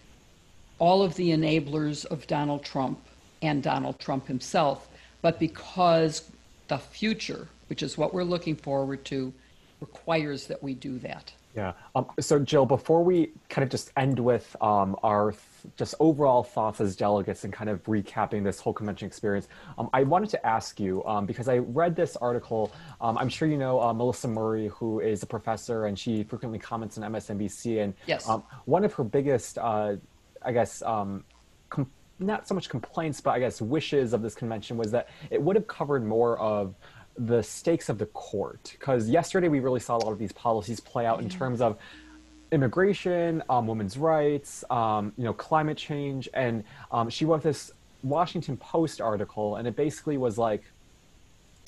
all 0.78 1.02
of 1.02 1.14
the 1.16 1.30
enablers 1.30 2.04
of 2.06 2.26
Donald 2.26 2.64
Trump 2.64 2.98
and 3.42 3.62
Donald 3.62 3.98
Trump 3.98 4.26
himself, 4.26 4.88
but 5.22 5.38
because 5.38 6.30
the 6.68 6.78
future, 6.78 7.48
which 7.68 7.82
is 7.82 7.98
what 7.98 8.14
we're 8.14 8.24
looking 8.24 8.56
forward 8.56 9.04
to, 9.06 9.32
requires 9.80 10.46
that 10.46 10.62
we 10.62 10.74
do 10.74 10.98
that. 10.98 11.32
Yeah. 11.54 11.72
Um, 11.94 12.06
so, 12.20 12.38
Jill, 12.38 12.66
before 12.66 13.02
we 13.02 13.30
kind 13.48 13.64
of 13.64 13.70
just 13.70 13.90
end 13.96 14.18
with 14.18 14.54
um, 14.60 14.96
our 15.02 15.32
just 15.76 15.94
overall 16.00 16.42
thoughts 16.42 16.80
as 16.80 16.96
delegates 16.96 17.44
and 17.44 17.52
kind 17.52 17.70
of 17.70 17.82
recapping 17.84 18.44
this 18.44 18.60
whole 18.60 18.72
convention 18.72 19.06
experience, 19.06 19.48
um, 19.78 19.88
I 19.92 20.02
wanted 20.02 20.30
to 20.30 20.46
ask 20.46 20.78
you 20.80 21.04
um, 21.04 21.26
because 21.26 21.48
I 21.48 21.58
read 21.58 21.96
this 21.96 22.16
article. 22.16 22.72
Um, 23.00 23.18
I'm 23.18 23.28
sure 23.28 23.48
you 23.48 23.58
know 23.58 23.80
uh, 23.80 23.92
Melissa 23.92 24.28
Murray, 24.28 24.68
who 24.68 25.00
is 25.00 25.22
a 25.22 25.26
professor 25.26 25.86
and 25.86 25.98
she 25.98 26.24
frequently 26.24 26.58
comments 26.58 26.98
on 26.98 27.12
MSNBC. 27.12 27.82
And 27.82 27.94
Yes. 28.06 28.28
um, 28.28 28.42
one 28.64 28.84
of 28.84 28.92
her 28.94 29.04
biggest, 29.04 29.58
uh, 29.58 29.96
I 30.42 30.52
guess, 30.52 30.82
um, 30.82 31.24
com- 31.70 31.90
not 32.18 32.48
so 32.48 32.54
much 32.54 32.68
complaints, 32.68 33.20
but 33.20 33.30
I 33.30 33.38
guess 33.38 33.60
wishes 33.60 34.12
of 34.12 34.22
this 34.22 34.34
convention 34.34 34.76
was 34.76 34.90
that 34.92 35.08
it 35.30 35.40
would 35.40 35.56
have 35.56 35.66
covered 35.66 36.04
more 36.04 36.38
of 36.38 36.74
the 37.16 37.42
stakes 37.42 37.88
of 37.88 37.98
the 37.98 38.06
court. 38.06 38.70
Because 38.72 39.08
yesterday 39.08 39.48
we 39.48 39.60
really 39.60 39.80
saw 39.80 39.96
a 39.96 39.98
lot 39.98 40.12
of 40.12 40.18
these 40.18 40.32
policies 40.32 40.80
play 40.80 41.06
out 41.06 41.20
in 41.20 41.28
terms 41.28 41.60
of 41.60 41.78
immigration, 42.50 43.42
um, 43.48 43.66
women's 43.66 43.98
rights, 43.98 44.64
um, 44.70 45.12
you 45.16 45.24
know, 45.24 45.32
climate 45.32 45.76
change, 45.76 46.28
and 46.34 46.64
um, 46.90 47.10
she 47.10 47.24
wrote 47.24 47.42
this 47.42 47.72
Washington 48.02 48.56
Post 48.56 49.00
article, 49.00 49.56
and 49.56 49.66
it 49.68 49.76
basically 49.76 50.16
was 50.16 50.38
like, 50.38 50.62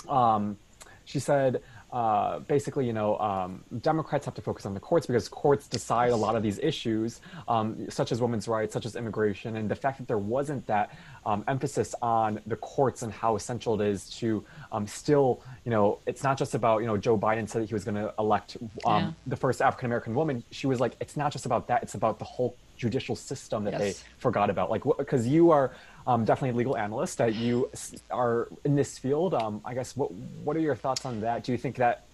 um, 0.09 0.57
she 1.05 1.19
said. 1.19 1.63
Uh, 1.93 2.39
basically, 2.41 2.87
you 2.87 2.93
know, 2.93 3.19
um, 3.19 3.65
Democrats 3.81 4.25
have 4.25 4.35
to 4.35 4.41
focus 4.43 4.65
on 4.65 4.75
the 4.75 4.81
courts 4.81 5.07
because 5.07 5.29
courts 5.29 5.67
decide 5.67 6.11
a 6.11 6.17
lot 6.17 6.37
of 6.37 6.43
these 6.43 6.61
issues, 6.61 7.21
um, 7.49 7.91
such 7.91 8.13
as 8.13 8.23
women's 8.23 8.47
rights, 8.47 8.73
such 8.73 8.87
as 8.87 8.95
immigration, 8.95 9.57
and 9.57 9.69
the 9.69 9.75
fact 9.75 9.99
that 9.99 10.07
there 10.07 10.19
wasn't 10.19 10.65
that 10.69 10.95
um, 11.27 11.43
emphasis 11.49 11.95
on 12.01 12.41
the 12.47 12.55
courts 12.57 13.03
and 13.03 13.13
how 13.13 13.35
essential 13.35 13.81
it 13.81 13.89
is 13.89 14.09
to 14.09 14.45
um, 14.71 14.87
still, 14.87 15.43
you 15.65 15.71
know, 15.73 15.99
it's 16.07 16.23
not 16.23 16.39
just 16.39 16.55
about, 16.55 16.81
you 16.81 16.87
know, 16.87 16.97
Joe 16.97 17.19
Biden 17.19 17.49
said 17.49 17.63
that 17.63 17.69
he 17.69 17.75
was 17.75 17.83
going 17.85 17.97
to 17.97 18.15
elect 18.21 18.57
um, 18.87 19.05
Yeah. 19.05 19.11
the 19.27 19.37
first 19.37 19.61
African 19.61 19.87
American 19.87 20.15
woman. 20.15 20.45
She 20.53 20.69
was 20.69 20.79
like, 20.79 20.95
it's 21.01 21.17
not 21.17 21.33
just 21.33 21.45
about 21.45 21.67
that; 21.69 21.83
it's 21.83 21.95
about 21.95 22.21
the 22.21 22.25
whole 22.25 22.57
judicial 22.77 23.15
system 23.17 23.65
that 23.65 23.77
they 23.79 23.95
forgot 24.19 24.49
about. 24.49 24.71
Like, 24.71 24.85
because 24.97 25.27
you 25.27 25.51
are 25.51 25.73
um, 26.07 26.25
definitely 26.25 26.51
a 26.51 26.59
legal 26.59 26.77
analyst, 26.77 27.19
that 27.19 27.35
you 27.35 27.71
are 28.11 28.49
in 28.65 28.75
this 28.75 28.99
field. 28.99 29.35
Um, 29.35 29.61
I 29.65 29.75
guess 29.75 29.97
what 29.97 30.11
what 30.45 30.57
are 30.57 30.61
your 30.61 30.77
thoughts 30.77 31.05
on 31.05 31.21
that? 31.21 31.45
Do 31.45 31.53
you 31.53 31.59
think 31.59 31.77
that, 31.77 32.05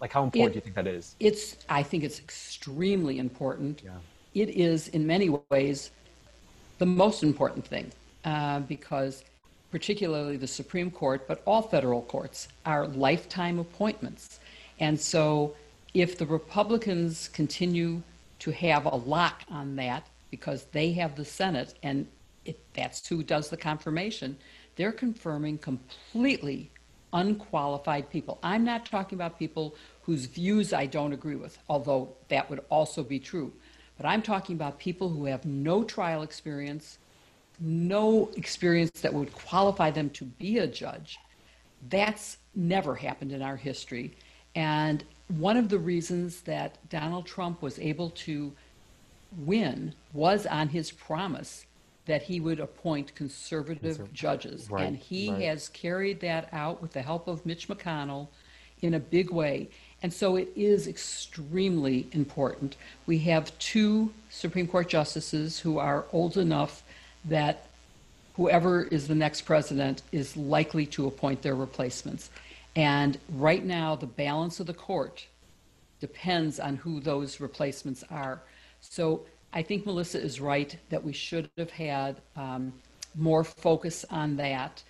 like, 0.00 0.12
how 0.12 0.22
important 0.24 0.50
It- 0.50 0.52
do 0.52 0.56
you 0.58 0.60
think 0.60 0.76
that 0.76 0.86
is? 0.86 1.16
It's, 1.20 1.56
I 1.68 1.82
think 1.82 2.04
it's 2.04 2.18
extremely 2.18 3.18
important. 3.18 3.82
Yeah. 3.84 3.90
It 4.34 4.50
is, 4.50 4.88
in 4.88 5.06
many 5.06 5.28
ways, 5.50 5.90
the 6.78 6.86
most 6.86 7.22
important 7.22 7.66
thing 7.66 7.90
uh, 8.24 8.60
because, 8.60 9.24
particularly 9.70 10.36
the 10.36 10.46
Supreme 10.46 10.90
Court, 10.90 11.26
but 11.26 11.42
all 11.46 11.62
federal 11.62 12.02
courts, 12.02 12.48
are 12.64 12.86
lifetime 12.86 13.58
appointments. 13.58 14.40
And 14.78 14.98
so, 14.98 15.54
if 15.92 16.16
the 16.16 16.26
Republicans 16.26 17.28
continue 17.28 18.02
to 18.38 18.50
have 18.52 18.86
a 18.86 18.96
lock 18.96 19.42
on 19.50 19.76
that 19.76 20.06
because 20.30 20.64
they 20.72 20.92
have 20.92 21.16
the 21.16 21.24
Senate 21.24 21.74
and 21.82 22.06
it, 22.44 22.58
that's 22.74 23.06
who 23.06 23.22
does 23.22 23.50
the 23.50 23.56
confirmation, 23.56 24.36
they're 24.76 24.92
confirming 24.92 25.58
completely 25.58 26.70
unqualified 27.12 28.08
people. 28.10 28.38
I'm 28.42 28.64
not 28.64 28.86
talking 28.86 29.16
about 29.16 29.38
people 29.38 29.74
whose 30.02 30.26
views 30.26 30.72
I 30.72 30.86
don't 30.86 31.12
agree 31.12 31.36
with, 31.36 31.58
although 31.68 32.14
that 32.28 32.48
would 32.48 32.60
also 32.70 33.02
be 33.02 33.18
true. 33.18 33.52
But 33.96 34.06
I'm 34.06 34.22
talking 34.22 34.56
about 34.56 34.78
people 34.78 35.08
who 35.08 35.26
have 35.26 35.44
no 35.44 35.84
trial 35.84 36.22
experience, 36.22 36.98
no 37.58 38.30
experience 38.36 39.00
that 39.02 39.12
would 39.12 39.34
qualify 39.34 39.90
them 39.90 40.08
to 40.10 40.24
be 40.24 40.58
a 40.58 40.66
judge. 40.66 41.18
That's 41.88 42.38
never 42.54 42.94
happened 42.94 43.32
in 43.32 43.42
our 43.42 43.56
history. 43.56 44.16
And 44.54 45.04
one 45.28 45.56
of 45.56 45.68
the 45.68 45.78
reasons 45.78 46.40
that 46.42 46.78
Donald 46.88 47.26
Trump 47.26 47.62
was 47.62 47.78
able 47.78 48.10
to 48.10 48.52
win 49.36 49.94
was 50.12 50.46
on 50.46 50.68
his 50.68 50.90
promise 50.90 51.66
that 52.10 52.22
he 52.22 52.40
would 52.40 52.58
appoint 52.58 53.14
conservative 53.14 53.98
Conserv- 53.98 54.12
judges. 54.12 54.68
right, 54.68 54.84
and 54.84 54.96
he 54.96 55.30
right. 55.30 55.42
has 55.42 55.68
carried 55.68 56.18
that 56.18 56.48
out 56.50 56.82
with 56.82 56.92
the 56.92 57.02
help 57.02 57.28
of 57.28 57.46
Mitch 57.46 57.68
McConnell 57.68 58.26
in 58.82 58.94
a 58.94 58.98
big 58.98 59.30
way. 59.30 59.68
And 60.02 60.12
so 60.12 60.34
it 60.34 60.48
is 60.56 60.88
extremely 60.88 62.08
important. 62.10 62.76
We 63.06 63.18
have 63.18 63.56
two 63.60 64.12
Supreme 64.28 64.66
Court 64.66 64.88
justices 64.88 65.60
who 65.60 65.78
are 65.78 66.04
old 66.12 66.36
enough 66.36 66.82
that 67.26 67.66
whoever 68.34 68.82
is 68.82 69.06
the 69.06 69.14
next 69.14 69.42
president 69.42 70.02
is 70.10 70.36
likely 70.36 70.86
to 70.86 71.06
appoint 71.06 71.42
their 71.42 71.54
replacements. 71.54 72.28
And 72.74 73.18
right 73.28 73.64
now, 73.64 73.94
the 73.94 74.06
balance 74.06 74.58
of 74.58 74.66
the 74.66 74.74
court 74.74 75.26
depends 76.00 76.58
on 76.58 76.74
who 76.74 76.98
those 76.98 77.38
replacements 77.38 78.02
are. 78.10 78.40
So 78.80 79.20
I 79.52 79.62
think 79.62 79.86
Melissa 79.86 80.20
is 80.20 80.40
right 80.40 80.76
that 80.90 81.02
we 81.02 81.12
should 81.12 81.50
have 81.58 81.70
had 81.70 82.16
um, 82.36 82.72
more 83.16 83.44
focus 83.44 84.04
on 84.10 84.36
that. 84.36 84.82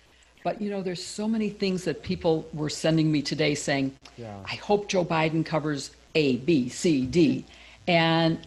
But 0.43 0.61
you 0.61 0.69
know, 0.69 0.81
there's 0.81 1.03
so 1.03 1.27
many 1.27 1.49
things 1.49 1.83
that 1.85 2.01
people 2.03 2.47
were 2.53 2.69
sending 2.69 3.11
me 3.11 3.21
today 3.21 3.55
saying, 3.55 3.95
Yeah. 4.17 4.35
I 4.45 4.55
hope 4.55 4.87
Joe 4.87 5.05
Biden 5.05 5.45
covers 5.45 5.91
A, 6.15 6.37
B, 6.37 6.69
C, 6.69 7.05
D. 7.05 7.45
And 7.87 8.39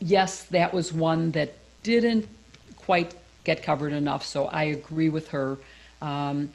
yes, 0.00 0.44
that 0.44 0.72
was 0.72 0.92
one 0.92 1.30
that 1.32 1.54
didn't 1.82 2.26
quite 2.76 3.14
get 3.44 3.62
covered 3.62 3.92
enough. 3.92 4.24
So 4.24 4.46
I 4.46 4.64
agree 4.64 5.08
with 5.08 5.28
her. 5.28 5.58
Um, 6.02 6.50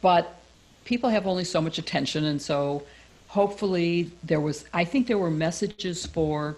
but 0.00 0.40
people 0.84 1.10
have 1.10 1.26
only 1.26 1.44
so 1.44 1.60
much 1.60 1.78
attention. 1.78 2.24
And 2.24 2.40
so 2.40 2.82
hopefully 3.28 4.10
there 4.24 4.40
was, 4.40 4.64
I 4.72 4.84
think 4.84 5.06
there 5.06 5.18
were 5.18 5.30
messages 5.30 6.06
for 6.06 6.56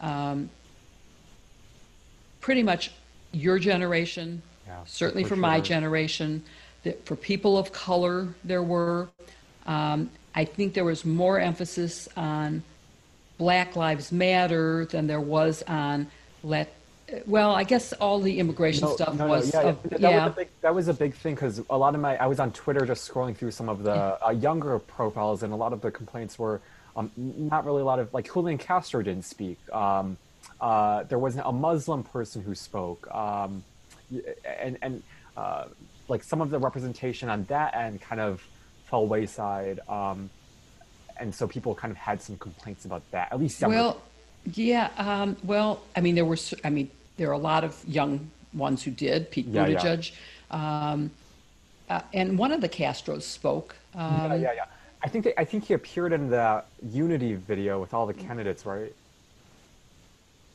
um, 0.00 0.50
pretty 2.48 2.62
much 2.62 2.90
your 3.32 3.58
generation, 3.58 4.40
Yeah, 4.66 4.78
certainly 4.86 5.22
for 5.22 5.30
for 5.30 5.36
my 5.36 5.60
generation, 5.60 6.42
that 6.82 7.04
for 7.04 7.14
people 7.14 7.58
of 7.58 7.72
color, 7.72 8.28
there 8.42 8.62
were. 8.62 9.08
Um, 9.66 10.08
I 10.34 10.46
think 10.46 10.72
there 10.72 10.86
was 10.86 11.04
more 11.04 11.38
emphasis 11.38 12.08
on 12.16 12.62
Black 13.36 13.76
Lives 13.76 14.10
Matter 14.12 14.86
than 14.86 15.06
there 15.06 15.20
was 15.20 15.62
on 15.64 16.06
let. 16.42 16.72
Well, 17.26 17.54
I 17.54 17.64
guess 17.64 17.92
all 17.92 18.18
the 18.18 18.38
immigration 18.38 18.88
No, 18.88 18.94
stuff 18.94 19.14
no, 19.14 19.26
no, 19.26 19.30
was. 19.34 19.52
yeah, 19.52 19.60
of- 19.60 19.78
yeah. 19.84 19.98
That, 19.98 20.00
yeah. 20.00 20.24
Was 20.24 20.32
a 20.32 20.36
big, 20.36 20.48
that 20.62 20.74
was 20.74 20.88
a 20.88 20.94
big 20.94 21.14
thing 21.14 21.34
because 21.34 21.60
a 21.68 21.76
lot 21.76 21.94
of 21.94 22.00
my 22.00 22.16
I 22.16 22.26
was 22.28 22.40
on 22.40 22.50
Twitter 22.52 22.86
just 22.86 23.06
scrolling 23.10 23.36
through 23.36 23.50
some 23.50 23.68
of 23.68 23.82
the 23.82 23.92
uh, 24.26 24.30
younger 24.30 24.78
profiles, 24.78 25.42
and 25.42 25.52
a 25.52 25.56
lot 25.56 25.74
of 25.74 25.82
the 25.82 25.90
complaints 25.90 26.38
were 26.38 26.62
um, 26.96 27.10
not 27.18 27.66
really 27.66 27.82
a 27.82 27.84
lot 27.92 27.98
of 27.98 28.14
like 28.14 28.32
Julian 28.32 28.56
Castro 28.56 29.02
didn't 29.02 29.26
speak. 29.26 29.58
Um, 29.70 30.16
uh, 30.60 31.04
there 31.04 31.18
wasn't 31.18 31.46
a 31.46 31.52
Muslim 31.52 32.02
person 32.02 32.42
who 32.42 32.54
spoke, 32.54 33.12
um, 33.14 33.62
and 34.60 34.78
and 34.82 35.02
uh, 35.36 35.64
like 36.08 36.22
some 36.22 36.40
of 36.40 36.50
the 36.50 36.58
representation 36.58 37.28
on 37.28 37.44
that 37.44 37.74
end 37.74 38.00
kind 38.00 38.20
of 38.20 38.42
fell 38.86 39.06
wayside. 39.06 39.80
Um, 39.88 40.30
and 41.18 41.34
so 41.34 41.46
people 41.46 41.74
kind 41.74 41.90
of 41.90 41.96
had 41.96 42.22
some 42.22 42.36
complaints 42.36 42.84
about 42.84 43.02
that. 43.10 43.32
At 43.32 43.40
least 43.40 43.60
Well, 43.60 44.00
yeah. 44.54 44.90
Um, 44.96 45.36
well, 45.42 45.82
I 45.96 46.00
mean, 46.00 46.14
there 46.14 46.24
were. 46.24 46.38
I 46.64 46.70
mean, 46.70 46.90
there 47.16 47.28
are 47.28 47.32
a 47.32 47.38
lot 47.38 47.64
of 47.64 47.82
young 47.86 48.30
ones 48.52 48.82
who 48.82 48.90
did. 48.90 49.30
Pete 49.30 49.46
Yeah, 49.46 49.66
yeah. 49.66 49.78
Buttigieg, 49.78 50.12
um, 50.50 51.10
uh, 51.88 52.00
and 52.12 52.38
one 52.38 52.52
of 52.52 52.60
the 52.60 52.68
Castros 52.68 53.22
spoke. 53.22 53.76
Um, 53.94 54.32
yeah, 54.32 54.34
yeah, 54.34 54.52
yeah. 54.54 54.64
I 55.02 55.08
think 55.08 55.24
they, 55.24 55.34
I 55.36 55.44
think 55.44 55.64
he 55.64 55.74
appeared 55.74 56.12
in 56.12 56.28
the 56.28 56.64
Unity 56.90 57.34
video 57.34 57.80
with 57.80 57.94
all 57.94 58.06
the 58.06 58.14
candidates, 58.14 58.66
right? 58.66 58.92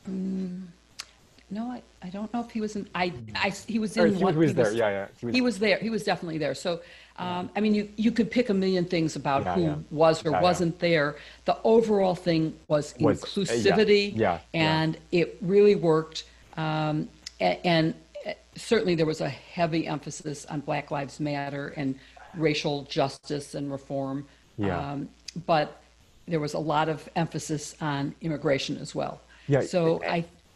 No, 0.06 1.70
I, 1.70 1.82
I 2.02 2.08
don't 2.08 2.32
know 2.32 2.40
if 2.40 2.50
he 2.50 2.60
was 2.60 2.74
in. 2.74 2.88
I, 2.94 3.12
I 3.34 3.50
he 3.66 3.78
was 3.78 3.96
Or 3.96 4.06
in 4.06 4.14
he, 4.14 4.24
one. 4.24 4.34
he 4.34 4.38
was 4.38 4.54
there. 4.54 4.72
Yeah, 4.72 5.08
yeah. 5.22 5.30
He 5.30 5.40
was 5.40 5.58
there. 5.58 5.78
He 5.78 5.90
was 5.90 6.02
definitely 6.02 6.38
there. 6.38 6.54
So, 6.54 6.80
um, 7.18 7.50
I 7.54 7.60
mean, 7.60 7.74
you, 7.74 7.88
you 7.96 8.10
could 8.10 8.30
pick 8.30 8.48
a 8.48 8.54
million 8.54 8.84
things 8.86 9.14
about 9.14 9.44
Yeah, 9.44 9.54
who 9.54 9.62
yeah. 9.62 9.74
was 9.90 10.24
or 10.24 10.30
Yeah, 10.30 10.40
wasn't 10.40 10.78
there. 10.80 11.16
The 11.44 11.56
overall 11.62 12.14
thing 12.14 12.56
was, 12.66 12.94
Was, 12.98 13.22
uh, 13.22 13.26
inclusivity, 13.26 14.12
yeah, 14.16 14.40
yeah. 14.52 14.80
and 14.82 14.98
it 15.12 15.36
really 15.42 15.74
worked. 15.76 16.24
Um, 16.56 17.08
a- 17.40 17.64
and, 17.64 17.94
uh, 18.26 18.32
certainly 18.56 18.94
there 18.94 19.06
was 19.06 19.20
a 19.20 19.28
heavy 19.28 19.86
emphasis 19.86 20.46
on 20.46 20.60
Black 20.60 20.90
Lives 20.90 21.20
Matter 21.20 21.72
and 21.76 21.94
racial 22.34 22.82
justice 22.84 23.54
and 23.54 23.70
reform. 23.70 24.26
Yeah. 24.58 24.76
Um, 24.92 25.08
but 25.46 25.80
there 26.26 26.40
was 26.40 26.54
a 26.54 26.58
lot 26.58 26.88
of 26.88 27.08
emphasis 27.16 27.76
on 27.80 28.14
immigration 28.22 28.78
as 28.78 28.94
well. 28.94 29.20
Yeah, 29.48 29.60
So 29.62 30.00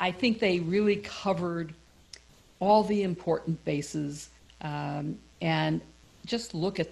I 0.00 0.12
think 0.12 0.38
they 0.38 0.60
really 0.60 0.96
covered 0.96 1.74
all 2.60 2.82
the 2.82 3.02
important 3.02 3.64
bases 3.64 4.30
um, 4.60 5.18
and 5.40 5.80
just 6.26 6.54
look 6.54 6.80
at 6.80 6.88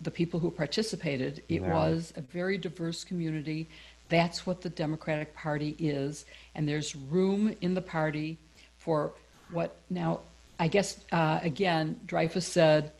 the 0.00 0.10
people 0.10 0.40
who 0.40 0.50
participated. 0.50 1.42
It 1.48 1.60
Yeah. 1.62 1.74
was 1.74 2.12
a 2.16 2.20
very 2.20 2.58
diverse 2.58 3.04
community. 3.04 3.66
That's 4.08 4.46
what 4.46 4.60
the 4.62 4.70
Democratic 4.70 5.34
Party 5.34 5.76
is. 5.78 6.24
And 6.54 6.68
there's 6.68 6.94
room 6.96 7.54
in 7.60 7.74
the 7.74 7.82
party 7.82 8.38
for 8.78 9.12
what 9.50 9.76
now, 9.90 10.20
I 10.58 10.68
guess, 10.68 11.00
uh, 11.12 11.40
again, 11.42 12.00
Dreyfus 12.06 12.46
said, 12.46 12.92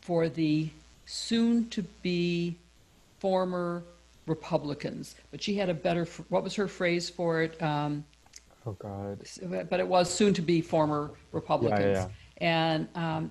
for 0.00 0.28
the 0.28 0.70
soon 1.04 1.68
to 1.70 1.82
be 2.02 2.56
former 3.18 3.82
Republicans. 4.26 5.14
But 5.30 5.42
she 5.42 5.56
had 5.56 5.68
a 5.68 5.74
better, 5.74 6.04
what 6.28 6.42
was 6.42 6.54
her 6.54 6.68
phrase 6.68 7.08
for 7.08 7.42
it? 7.42 7.60
Um, 7.62 8.04
Oh 8.68 8.72
God. 8.72 9.20
but 9.70 9.78
it 9.78 9.86
was 9.86 10.12
soon 10.12 10.34
to 10.34 10.42
be 10.42 10.60
former 10.60 11.12
Republicans. 11.30 11.80
yeah. 11.84 12.08
And 12.38 12.88
um, 12.96 13.30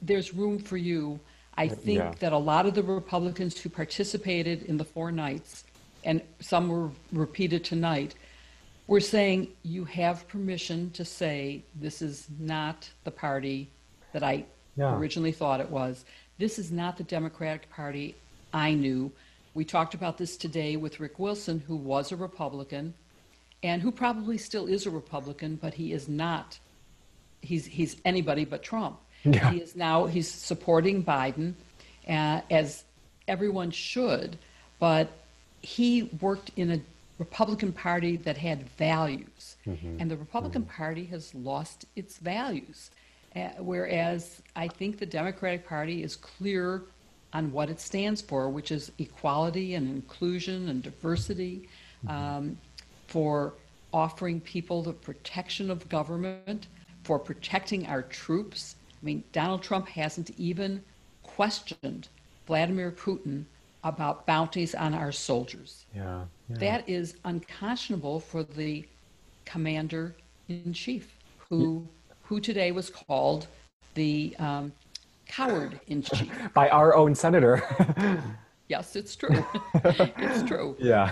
there's 0.00 0.32
room 0.32 0.58
for 0.60 0.76
you. 0.76 1.18
I 1.56 1.66
think 1.66 1.98
yeah. 1.98 2.14
that 2.20 2.32
a 2.32 2.38
lot 2.38 2.64
of 2.66 2.74
the 2.74 2.84
Republicans 2.84 3.58
who 3.60 3.68
participated 3.68 4.62
in 4.64 4.76
the 4.76 4.84
four 4.84 5.10
nights, 5.10 5.64
and 6.04 6.22
some 6.38 6.68
were 6.68 6.90
repeated 7.12 7.64
tonight, 7.64 8.14
were 8.86 9.00
saying 9.00 9.48
you 9.64 9.84
have 9.84 10.28
permission 10.28 10.90
to 10.92 11.04
say 11.04 11.64
this 11.74 12.00
is 12.00 12.28
not 12.38 12.88
the 13.02 13.10
party 13.10 13.68
that 14.12 14.22
I 14.22 14.44
Yeah. 14.76 14.96
originally 14.96 15.32
thought 15.32 15.58
it 15.60 15.68
was. 15.68 16.04
This 16.38 16.56
is 16.60 16.70
not 16.70 16.96
the 16.96 17.02
Democratic 17.02 17.68
Party 17.70 18.14
I 18.54 18.74
knew. 18.74 19.10
We 19.54 19.64
talked 19.64 19.94
about 19.94 20.18
this 20.18 20.36
today 20.36 20.76
with 20.76 21.00
Rick 21.00 21.18
Wilson, 21.18 21.62
who 21.66 21.76
was 21.76 22.12
a 22.12 22.16
Republican 22.16 22.94
and 23.62 23.82
who 23.82 23.90
probably 23.90 24.38
still 24.38 24.66
is 24.66 24.86
a 24.86 24.90
Republican, 24.90 25.56
but 25.56 25.74
he 25.74 25.92
is 25.92 26.08
not. 26.08 26.58
He's 27.40 27.66
he's 27.66 27.96
anybody 28.04 28.44
but 28.44 28.62
Trump. 28.62 28.98
Yeah. 29.24 29.50
He 29.50 29.58
is 29.58 29.74
now 29.74 30.06
he's 30.06 30.30
supporting 30.30 31.04
Biden, 31.04 31.54
uh, 32.08 32.40
as 32.50 32.84
everyone 33.26 33.70
should, 33.70 34.38
but 34.78 35.10
he 35.60 36.04
worked 36.20 36.50
in 36.56 36.70
a 36.70 36.80
Republican 37.18 37.72
Party 37.72 38.16
that 38.16 38.36
had 38.36 38.68
values, 38.70 39.56
and 39.98 40.10
the 40.10 40.16
Republican 40.16 40.62
Party 40.64 41.04
has 41.06 41.34
lost 41.34 41.84
its 41.96 42.18
values. 42.18 42.90
Uh, 43.36 43.50
whereas 43.58 44.40
I 44.56 44.68
think 44.68 44.98
the 44.98 45.06
Democratic 45.06 45.66
Party 45.66 46.02
is 46.02 46.16
clear 46.16 46.82
on 47.32 47.52
what 47.52 47.68
it 47.70 47.80
stands 47.80 48.20
for, 48.20 48.48
which 48.48 48.70
is 48.70 48.92
equality 48.98 49.74
and 49.74 49.88
inclusion 49.88 50.68
and 50.68 50.82
diversity, 50.82 51.68
um, 52.08 52.56
for 53.06 53.54
offering 53.92 54.40
people 54.40 54.82
the 54.82 54.92
protection 54.92 55.70
of 55.70 55.88
government, 55.88 56.66
for 57.04 57.18
protecting 57.18 57.86
our 57.86 58.02
troops. 58.02 58.76
I 59.00 59.04
mean, 59.04 59.24
Donald 59.32 59.62
Trump 59.62 59.88
hasn't 59.88 60.30
even 60.38 60.82
questioned 61.22 62.08
Vladimir 62.46 62.90
Putin 62.90 63.44
about 63.84 64.26
bounties 64.26 64.74
on 64.74 64.94
our 64.94 65.12
soldiers. 65.12 65.86
Yeah. 65.94 66.24
yeah. 66.48 66.56
That 66.58 66.88
is 66.88 67.16
unconscionable 67.24 68.20
for 68.20 68.42
the 68.42 68.84
commander 69.44 70.14
in 70.48 70.72
chief, 70.72 71.16
who 71.48 71.86
who 72.22 72.40
today 72.40 72.72
was 72.72 72.90
called 72.90 73.46
the 73.94 74.34
um, 74.38 74.72
coward 75.28 75.80
in 75.86 76.02
chief. 76.14 76.32
By 76.54 76.68
our 76.70 76.94
own 76.94 77.14
senator. 77.14 77.62
Yes, 78.68 78.96
it's 78.96 79.16
true. 79.16 79.44
it's 79.74 80.46
true. 80.46 80.76
Yeah. 80.78 81.10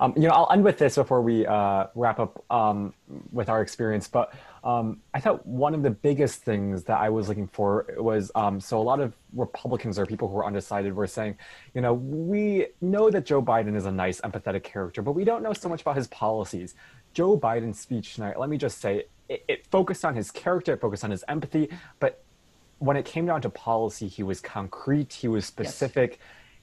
Um, 0.00 0.14
you 0.16 0.22
know, 0.22 0.30
I'll 0.30 0.48
end 0.50 0.64
with 0.64 0.78
this 0.78 0.96
before 0.96 1.20
we 1.20 1.46
uh, 1.46 1.86
wrap 1.94 2.18
up 2.18 2.42
um, 2.50 2.94
with 3.30 3.50
our 3.50 3.60
experience. 3.60 4.08
But 4.08 4.32
um, 4.64 5.00
I 5.12 5.20
thought 5.20 5.46
one 5.46 5.74
of 5.74 5.82
the 5.82 5.90
biggest 5.90 6.42
things 6.42 6.84
that 6.84 6.98
I 6.98 7.10
was 7.10 7.28
looking 7.28 7.46
for 7.46 7.86
was 7.98 8.32
um, 8.34 8.58
so 8.58 8.80
a 8.80 8.82
lot 8.82 9.00
of 9.00 9.14
Republicans 9.34 9.98
or 9.98 10.06
people 10.06 10.28
who 10.28 10.38
are 10.38 10.46
undecided 10.46 10.94
were 10.94 11.06
saying, 11.06 11.36
you 11.74 11.82
know, 11.82 11.92
we 11.94 12.68
know 12.80 13.10
that 13.10 13.26
Joe 13.26 13.42
Biden 13.42 13.76
is 13.76 13.84
a 13.84 13.92
nice, 13.92 14.20
empathetic 14.22 14.62
character, 14.62 15.02
but 15.02 15.12
we 15.12 15.24
don't 15.24 15.42
know 15.42 15.52
so 15.52 15.68
much 15.68 15.82
about 15.82 15.96
his 15.96 16.08
policies. 16.08 16.74
Joe 17.12 17.38
Biden's 17.38 17.78
speech 17.78 18.14
tonight, 18.14 18.40
let 18.40 18.48
me 18.48 18.56
just 18.56 18.78
say, 18.78 19.04
it, 19.28 19.44
it 19.48 19.66
focused 19.66 20.04
on 20.04 20.14
his 20.14 20.30
character, 20.30 20.72
it 20.72 20.80
focused 20.80 21.04
on 21.04 21.10
his 21.10 21.24
empathy, 21.28 21.68
but 22.00 22.24
when 22.78 22.96
it 22.96 23.04
came 23.04 23.26
down 23.26 23.40
to 23.42 23.50
policy, 23.50 24.08
he 24.08 24.22
was 24.22 24.40
concrete, 24.40 25.12
he 25.12 25.28
was 25.28 25.44
specific. 25.46 26.18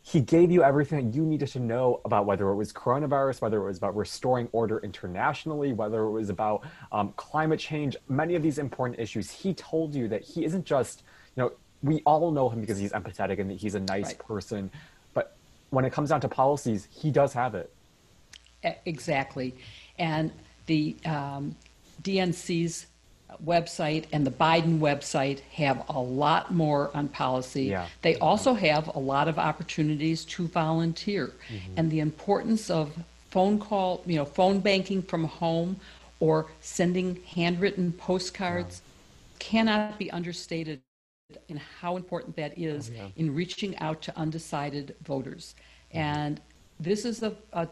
He 0.06 0.19
gave 0.19 0.52
you 0.52 0.63
everything 0.63 1.06
that 1.12 1.15
you 1.15 1.23
needed 1.26 1.47
to 1.49 1.60
know 1.60 2.02
about 2.04 2.26
whether 2.26 2.49
it 2.49 2.56
was 2.56 2.73
coronavirus, 2.73 3.41
whether 3.41 3.62
it 3.62 3.65
was 3.65 3.78
about 3.78 3.95
restoring 3.95 4.49
order 4.52 4.80
internationally, 4.80 5.71
whether 5.71 6.04
it 6.04 6.12
was 6.12 6.30
about 6.30 6.65
um, 6.91 7.13
climate 7.15 7.60
change, 7.60 7.95
many 8.10 8.36
of 8.36 8.43
these 8.43 8.58
important 8.58 8.99
issues. 8.99 9.32
He 9.32 9.54
told 9.54 9.95
you 9.95 10.10
that 10.10 10.21
he 10.21 10.43
isn't 10.43 10.65
just, 10.65 11.04
you 11.36 11.43
know, 11.43 11.52
we 11.82 12.02
all 12.06 12.32
know 12.32 12.49
him 12.49 12.60
because 12.60 12.78
he's 12.78 12.91
empathetic 12.91 13.39
and 13.39 13.49
that 13.49 13.58
he's 13.60 13.76
a 13.76 13.80
nice 13.80 14.08
Right. 14.08 14.19
person. 14.19 14.71
But 15.13 15.36
when 15.69 15.86
it 15.86 15.93
comes 15.93 16.10
down 16.10 16.19
to 16.21 16.28
policies, 16.28 16.88
he 16.91 17.10
does 17.10 17.32
have 17.34 17.56
it. 17.56 17.73
Exactly. 18.86 19.56
And 19.99 20.32
the 20.65 20.95
um, 21.06 21.56
DNC's 22.02 22.88
website 23.46 24.06
and 24.12 24.26
the 24.26 24.32
Biden 24.32 24.80
website 24.80 25.39
have 25.54 25.84
a 25.89 26.00
lot 26.00 26.54
more 26.54 26.91
on 26.93 27.08
policy. 27.08 27.65
Yeah. 27.65 27.88
They 28.02 28.15
also 28.17 28.54
have 28.54 28.93
a 28.96 29.00
lot 29.00 29.28
of 29.28 29.39
opportunities 29.39 30.26
to 30.26 30.48
volunteer. 30.48 31.32
And 31.78 31.91
the 31.91 32.00
importance 32.00 32.69
of 32.69 32.91
phone 33.30 33.60
call, 33.60 34.04
you 34.06 34.15
know, 34.15 34.26
phone 34.26 34.60
banking 34.60 35.02
from 35.02 35.26
home 35.26 35.80
or 36.19 36.48
sending 36.62 37.22
handwritten 37.24 37.91
postcards 37.93 38.82
cannot 39.39 39.98
be 39.98 40.10
understated 40.12 40.82
in 41.50 41.60
how 41.82 41.98
important 41.98 42.36
that 42.36 42.58
is 42.58 42.91
in 43.15 43.34
reaching 43.34 43.78
out 43.80 44.02
to 44.02 44.17
undecided 44.17 44.96
voters. 45.04 45.56
And 45.91 46.39
this 46.80 47.06
is 47.06 47.24
a, 47.24 47.36
a 47.54 47.67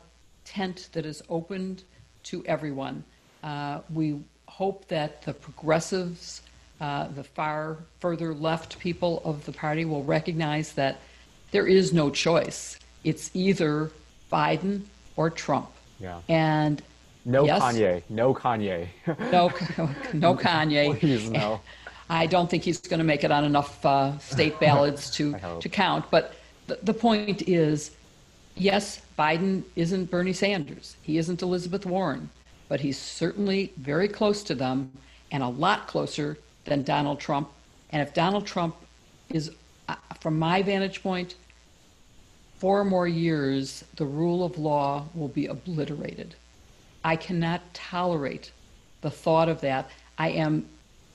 tent 0.45 0.89
that 0.93 1.05
is 1.05 1.21
opened 1.29 1.83
to 2.23 2.43
everyone. 2.45 3.03
Uh, 3.43 3.79
we 3.93 4.19
hope 4.61 4.87
that 4.89 5.23
the 5.23 5.33
progressives, 5.33 6.43
uh, 6.79 7.07
the 7.15 7.23
far 7.23 7.77
further 7.99 8.31
left 8.31 8.77
people 8.77 9.19
of 9.25 9.43
the 9.47 9.51
party 9.51 9.85
will 9.85 10.03
recognize 10.03 10.73
that 10.73 10.99
there 11.49 11.65
is 11.65 11.93
no 11.93 12.11
choice. 12.11 12.77
It's 13.03 13.31
either 13.33 13.89
Biden 14.31 14.83
or 15.15 15.31
Trump. 15.31 15.71
Yeah. 15.99 16.19
And 16.29 16.79
No 17.25 17.43
yes, 17.43 17.59
Kanye. 17.59 18.03
No 18.09 18.35
Kanye. 18.35 18.87
no, 19.31 19.51
no 20.13 20.35
Kanye. 20.35 20.95
Please, 20.99 21.27
no. 21.31 21.59
I 22.21 22.27
don't 22.27 22.47
think 22.47 22.61
he's 22.63 22.81
going 22.81 22.99
to 23.05 23.09
make 23.13 23.23
it 23.23 23.31
on 23.31 23.43
enough 23.43 23.83
uh, 23.83 24.15
state 24.19 24.59
ballots 24.59 25.09
to, 25.17 25.23
to 25.59 25.69
count. 25.69 26.05
But 26.11 26.35
the, 26.67 26.77
the 26.83 26.93
point 26.93 27.47
is, 27.47 27.89
yes, 28.55 29.01
Biden 29.17 29.63
isn't 29.75 30.11
Bernie 30.11 30.33
Sanders. 30.33 30.97
He 31.01 31.17
isn't 31.17 31.41
Elizabeth 31.41 31.87
Warren, 31.87 32.29
but 32.71 32.79
he's 32.79 32.97
certainly 32.97 33.73
very 33.75 34.07
close 34.07 34.43
to 34.43 34.55
them 34.55 34.89
and 35.29 35.43
a 35.43 35.47
lot 35.49 35.87
closer 35.87 36.37
than 36.63 36.83
Donald 36.83 37.19
Trump. 37.19 37.49
And 37.89 38.01
if 38.01 38.13
Donald 38.13 38.47
Trump 38.47 38.77
is, 39.29 39.51
uh, 39.89 39.95
from 40.21 40.39
my 40.39 40.61
vantage 40.61 41.03
point, 41.03 41.35
four 42.59 42.85
more 42.85 43.09
years, 43.09 43.83
the 43.97 44.05
rule 44.05 44.45
of 44.45 44.57
law 44.57 45.03
will 45.13 45.27
be 45.27 45.47
obliterated. 45.47 46.33
I 47.03 47.17
cannot 47.17 47.73
tolerate 47.73 48.53
the 49.01 49.11
thought 49.11 49.49
of 49.49 49.59
that. 49.59 49.89
I 50.17 50.29
am 50.29 50.65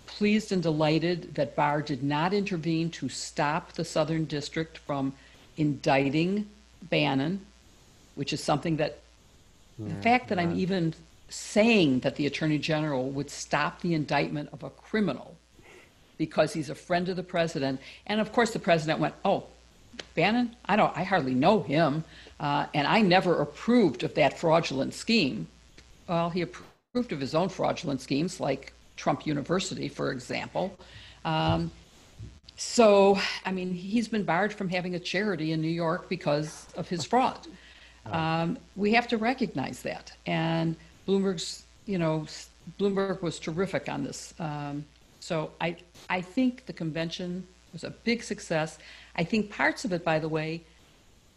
pleased 0.04 0.52
and 0.52 0.62
delighted 0.62 1.36
that 1.36 1.56
Barr 1.56 1.80
did 1.80 2.02
not 2.02 2.34
intervene 2.34 2.90
to 2.90 3.08
stop 3.08 3.72
the 3.72 3.84
Southern 3.86 4.26
District 4.26 4.76
from 4.76 5.14
indicting 5.56 6.50
Bannon, 6.82 7.40
which 8.14 8.34
is 8.34 8.44
something 8.44 8.76
that 8.76 8.98
the 9.78 9.94
fact 10.02 10.28
that 10.28 10.38
I'm 10.38 10.58
even 10.58 10.94
saying 11.28 12.00
that 12.00 12.16
the 12.16 12.26
Attorney 12.26 12.58
General 12.58 13.10
would 13.10 13.30
stop 13.30 13.80
the 13.80 13.94
indictment 13.94 14.48
of 14.52 14.62
a 14.62 14.70
criminal 14.70 15.36
because 16.18 16.52
he's 16.52 16.70
a 16.70 16.74
friend 16.74 17.08
of 17.08 17.16
the 17.16 17.22
president. 17.22 17.80
And 18.06 18.20
of 18.20 18.32
course, 18.32 18.52
the 18.52 18.58
president 18.58 19.00
went, 19.00 19.14
"Oh, 19.24 19.44
Bannon? 20.14 20.56
I 20.64 20.76
don't. 20.76 20.96
I 20.96 21.04
hardly 21.04 21.34
know 21.34 21.62
him, 21.62 22.04
uh, 22.40 22.66
and 22.74 22.86
I 22.86 23.02
never 23.02 23.40
approved 23.40 24.02
of 24.02 24.14
that 24.14 24.38
fraudulent 24.38 24.94
scheme." 24.94 25.48
Well, 26.08 26.30
he 26.30 26.42
approved 26.42 27.12
of 27.12 27.20
his 27.20 27.34
own 27.34 27.48
fraudulent 27.48 28.00
schemes, 28.00 28.40
like 28.40 28.72
Trump 28.96 29.26
University, 29.26 29.88
for 29.88 30.12
example. 30.12 30.78
Um, 31.24 31.70
so, 32.56 33.18
I 33.44 33.52
mean, 33.52 33.74
he's 33.74 34.08
been 34.08 34.22
barred 34.22 34.52
from 34.52 34.70
having 34.70 34.94
a 34.94 34.98
charity 34.98 35.52
in 35.52 35.60
New 35.60 35.68
York 35.68 36.08
because 36.08 36.66
of 36.74 36.88
his 36.88 37.04
fraud. 37.04 37.46
Um, 38.06 38.56
we 38.76 38.92
have 38.92 39.08
to 39.08 39.16
recognize 39.18 39.82
that. 39.82 40.12
And 40.26 40.76
Bloomberg's, 41.06 41.64
you 41.86 41.98
know, 41.98 42.26
Bloomberg 42.78 43.22
was 43.22 43.38
terrific 43.38 43.88
on 43.88 44.04
this. 44.04 44.34
Um, 44.38 44.84
so 45.20 45.50
I, 45.60 45.76
I 46.08 46.20
think 46.20 46.66
the 46.66 46.72
convention 46.72 47.46
was 47.72 47.84
a 47.84 47.90
big 47.90 48.22
success. 48.22 48.78
I 49.16 49.24
think 49.24 49.50
parts 49.50 49.84
of 49.84 49.92
it, 49.92 50.04
by 50.04 50.18
the 50.18 50.28
way, 50.28 50.62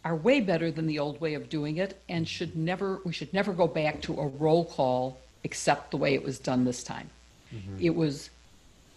are 0.04 0.16
way 0.16 0.40
better 0.40 0.70
than 0.70 0.86
the 0.86 0.98
old 0.98 1.20
way 1.20 1.34
of 1.34 1.48
doing 1.48 1.76
it 1.76 2.00
and 2.08 2.26
should 2.26 2.56
never, 2.56 3.00
we 3.04 3.12
should 3.12 3.32
never 3.34 3.52
go 3.52 3.66
back 3.66 4.00
to 4.02 4.18
a 4.18 4.26
roll 4.26 4.64
call 4.64 5.18
except 5.44 5.90
the 5.90 5.96
way 5.96 6.14
it 6.14 6.22
was 6.22 6.38
done 6.38 6.64
this 6.64 6.82
time. 6.82 7.10
It 7.80 7.94
was 7.94 8.30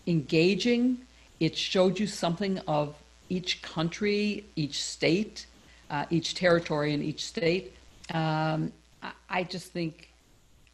engaging. 0.08 1.00
It 1.40 1.58
showed 1.58 2.00
you 2.00 2.08
something 2.08 2.60
of 2.68 2.96
each 3.30 3.62
country, 3.62 4.46
each 4.56 4.84
state, 4.84 5.46
uh, 5.90 6.06
each 6.10 6.36
territory, 6.36 6.94
and 6.94 7.04
each 7.04 7.26
state. 7.26 7.74
Um, 8.14 8.72
I, 9.02 9.12
I 9.30 9.44
just 9.44 9.72
think 9.72 10.10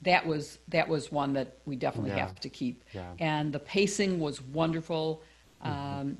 that 0.01 0.25
was 0.25 0.59
that 0.69 0.87
was 0.87 1.11
one 1.11 1.33
that 1.33 1.57
we 1.65 1.75
definitely 1.75 2.11
Yeah. 2.11 2.27
have 2.27 2.39
to 2.39 2.49
keep. 2.49 2.83
Yeah. 2.93 3.11
And 3.19 3.51
the 3.53 3.59
pacing 3.59 4.19
was 4.19 4.41
wonderful. 4.41 5.21
Mm-hmm. 5.63 5.99
Um, 5.99 6.17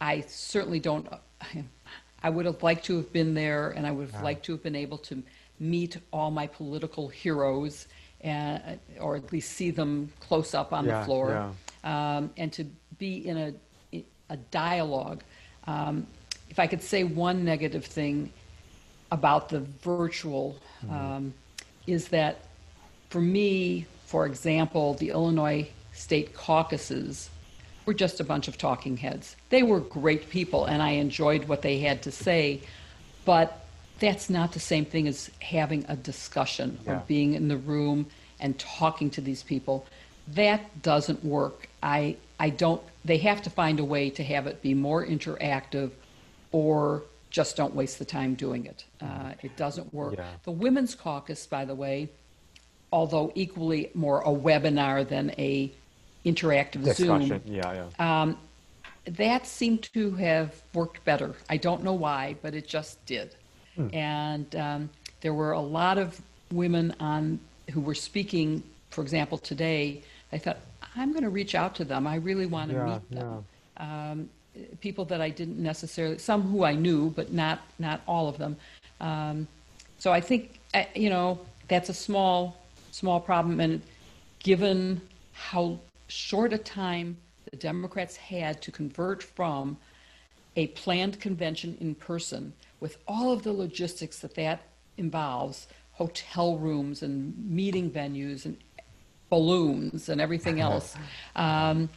I 0.00 0.20
certainly 0.22 0.80
don't. 0.80 1.06
I 2.24 2.30
would 2.30 2.46
have 2.46 2.62
liked 2.62 2.84
to 2.86 2.96
have 2.96 3.12
been 3.12 3.34
there, 3.34 3.70
and 3.70 3.86
I 3.86 3.90
would 3.90 4.10
have 4.10 4.22
liked 4.22 4.44
to 4.46 4.52
have 4.52 4.62
been 4.62 4.76
able 4.76 4.98
to 4.98 5.22
meet 5.58 5.96
all 6.12 6.30
my 6.30 6.46
political 6.46 7.08
heroes, 7.08 7.88
and, 8.20 8.78
or 9.00 9.16
at 9.16 9.32
least 9.32 9.52
see 9.52 9.70
them 9.70 10.12
close 10.20 10.54
up 10.54 10.72
on 10.72 10.84
Yeah, 10.84 11.00
the 11.00 11.04
floor, 11.04 11.52
um, 11.84 12.30
and 12.36 12.52
to 12.52 12.64
be 12.98 13.26
in 13.26 13.36
a 13.38 13.54
a 14.30 14.36
dialogue. 14.50 15.22
Um, 15.66 16.06
if 16.48 16.58
I 16.58 16.66
could 16.66 16.82
say 16.82 17.04
one 17.04 17.44
negative 17.44 17.84
thing 17.84 18.32
about 19.10 19.48
the 19.50 19.60
virtual, 19.60 20.56
um, 20.90 21.34
is 21.86 22.08
that 22.08 22.38
for 23.12 23.20
me, 23.20 23.84
for 24.06 24.24
example, 24.24 24.94
the 24.94 25.10
Illinois 25.10 25.68
state 25.92 26.32
caucuses 26.32 27.28
were 27.84 27.92
just 27.92 28.20
a 28.20 28.24
bunch 28.24 28.48
of 28.48 28.56
talking 28.56 28.96
heads. 28.96 29.36
They 29.50 29.62
were 29.62 29.80
great 29.80 30.30
people, 30.30 30.64
and 30.64 30.82
I 30.82 30.92
enjoyed 30.92 31.44
what 31.46 31.60
they 31.60 31.78
had 31.80 32.00
to 32.04 32.10
say, 32.10 32.62
but 33.26 33.66
that's 33.98 34.30
not 34.30 34.52
the 34.52 34.60
same 34.60 34.86
thing 34.86 35.06
as 35.06 35.30
having 35.40 35.84
a 35.88 35.96
discussion 35.96 36.78
Yeah. 36.86 36.92
or 36.92 37.02
being 37.06 37.34
in 37.34 37.48
the 37.48 37.58
room 37.58 38.06
and 38.40 38.58
talking 38.58 39.10
to 39.10 39.20
these 39.20 39.42
people. 39.42 39.84
That 40.28 40.82
doesn't 40.82 41.22
work. 41.22 41.68
I 41.82 42.16
I 42.40 42.48
don't. 42.48 42.80
They 43.04 43.18
have 43.18 43.42
to 43.42 43.50
find 43.50 43.78
a 43.78 43.84
way 43.84 44.08
to 44.10 44.24
have 44.24 44.46
it 44.46 44.62
be 44.62 44.72
more 44.74 45.04
interactive, 45.04 45.90
or 46.50 47.02
just 47.30 47.56
don't 47.56 47.74
waste 47.74 47.98
the 47.98 48.04
time 48.04 48.34
doing 48.34 48.64
it. 48.64 48.84
Uh, 49.00 49.32
it 49.42 49.54
doesn't 49.56 49.92
work. 49.92 50.14
Yeah. 50.16 50.24
The 50.44 50.50
Women's 50.50 50.94
Caucus, 50.94 51.46
by 51.46 51.64
the 51.64 51.74
way, 51.74 52.08
although 52.92 53.32
equally 53.34 53.90
more 53.94 54.20
a 54.22 54.28
webinar 54.28 55.08
than 55.08 55.30
a 55.38 55.72
interactive 56.24 56.84
Discussion. 56.84 57.28
Zoom, 57.28 57.42
Yeah, 57.46 57.86
yeah. 57.98 58.22
um, 58.22 58.36
that 59.06 59.46
seemed 59.46 59.82
to 59.94 60.12
have 60.12 60.62
worked 60.74 61.04
better. 61.04 61.34
I 61.50 61.56
don't 61.56 61.82
know 61.82 61.94
why, 61.94 62.36
but 62.42 62.54
it 62.54 62.68
just 62.68 63.04
did. 63.06 63.34
And 63.92 64.54
um, 64.54 64.90
there 65.22 65.34
were 65.34 65.52
a 65.52 65.60
lot 65.60 65.98
of 65.98 66.20
women 66.52 66.94
on 67.00 67.40
who 67.70 67.80
were 67.80 67.94
speaking. 67.94 68.62
For 68.90 69.00
example, 69.02 69.38
today, 69.38 70.02
I 70.32 70.38
thought 70.38 70.58
I'm 70.94 71.12
going 71.12 71.24
to 71.24 71.30
reach 71.30 71.54
out 71.54 71.74
to 71.76 71.84
them. 71.84 72.06
I 72.06 72.16
really 72.16 72.46
want 72.46 72.70
to 72.70 72.76
Yeah, 72.76 72.84
meet 72.84 73.10
them. 73.10 73.44
Um, 73.78 74.28
people 74.80 75.04
that 75.06 75.20
I 75.22 75.30
didn't 75.30 75.58
necessarily, 75.58 76.18
some 76.18 76.42
who 76.42 76.64
I 76.64 76.74
knew, 76.74 77.10
but 77.10 77.32
not 77.32 77.60
not 77.78 78.02
all 78.06 78.28
of 78.28 78.36
them. 78.38 78.56
Um, 79.00 79.48
so 79.98 80.12
I 80.12 80.20
think 80.20 80.60
you 80.94 81.08
know 81.10 81.40
that's 81.68 81.88
a 81.88 81.94
small 81.94 82.61
small 82.92 83.18
problem, 83.20 83.58
and 83.58 83.82
given 84.38 85.00
how 85.32 85.78
short 86.06 86.52
a 86.52 86.58
time 86.58 87.16
the 87.50 87.56
Democrats 87.56 88.16
had 88.16 88.62
to 88.62 88.70
convert 88.70 89.22
from 89.22 89.76
a 90.56 90.68
planned 90.68 91.18
convention 91.20 91.76
in 91.80 91.94
person 91.94 92.52
with 92.80 92.98
all 93.08 93.32
of 93.32 93.42
the 93.42 93.52
logistics 93.52 94.18
that 94.20 94.34
that 94.34 94.62
involves 94.98 95.66
hotel 95.92 96.58
rooms 96.58 97.02
and 97.02 97.34
meeting 97.50 97.90
venues 97.90 98.44
and 98.44 98.56
balloons 99.30 100.08
and 100.08 100.20
everything 100.20 100.60
else 100.68 100.94
um, 101.36 101.88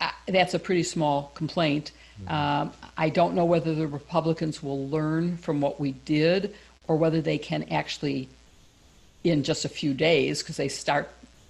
I- 0.00 0.12
that's 0.28 0.54
a 0.54 0.58
pretty 0.58 0.82
small 0.82 1.32
complaint. 1.34 1.92
Um, 2.28 2.72
i 2.98 3.08
don't 3.08 3.34
know 3.34 3.46
whether 3.46 3.74
the 3.74 3.86
republicans 3.86 4.62
will 4.62 4.86
learn 4.88 5.38
from 5.38 5.62
what 5.62 5.80
we 5.80 5.92
did 5.92 6.54
or 6.86 6.96
whether 6.96 7.22
they 7.22 7.38
can 7.38 7.62
actually 7.70 8.28
in 9.24 9.42
just 9.42 9.64
a 9.64 9.68
few 9.68 9.92
days 9.94 10.42
because 10.42 10.56
they 10.56 10.68
start 10.68 11.08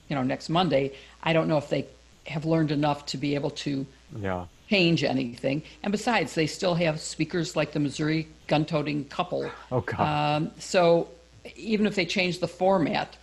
you 0.09 0.17
know 0.17 0.23
next 0.23 0.49
monday 0.49 0.93
i 1.23 1.33
don't 1.33 1.49
know 1.49 1.59
if 1.59 1.69
they 1.69 1.87
have 2.27 2.45
learned 2.45 2.71
enough 2.71 3.07
to 3.07 3.17
be 3.17 3.35
able 3.35 3.51
to 3.51 3.87
Yeah. 4.21 4.45
change 4.69 5.03
anything. 5.03 5.63
And 5.83 5.91
besides, 5.91 6.35
they 6.35 6.47
still 6.47 6.75
have 6.77 7.01
speakers 7.01 7.57
like 7.57 7.73
the 7.73 7.81
Missouri 7.81 8.29
gun-toting 8.47 9.07
couple. 9.07 9.51
Oh, 9.73 9.81
God. 9.81 10.01
Um, 10.01 10.51
so 10.61 11.09
even 11.57 11.87
if 11.87 11.97
they 11.97 12.05
change 12.07 12.39
the 12.39 12.47
format, 12.47 13.17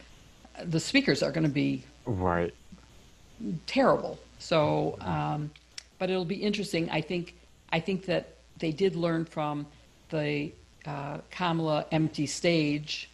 the 0.66 0.80
speakers 0.80 1.24
are 1.24 1.32
going 1.32 1.46
to 1.46 1.50
be 1.64 1.84
Right. 2.06 2.54
terrible. 3.66 4.20
So, 4.40 4.98
um, 5.02 5.52
but 6.00 6.10
it'll 6.10 6.26
be 6.26 6.36
interesting. 6.36 6.90
I 6.90 7.02
think 7.02 7.34
I 7.72 7.80
think 7.80 8.06
that 8.06 8.26
they 8.60 8.72
did 8.72 8.96
learn 8.96 9.26
from 9.26 9.68
the 10.10 10.52
uh, 10.86 11.20
Kamala 11.32 11.86
empty 11.92 12.26
stage 12.28 13.10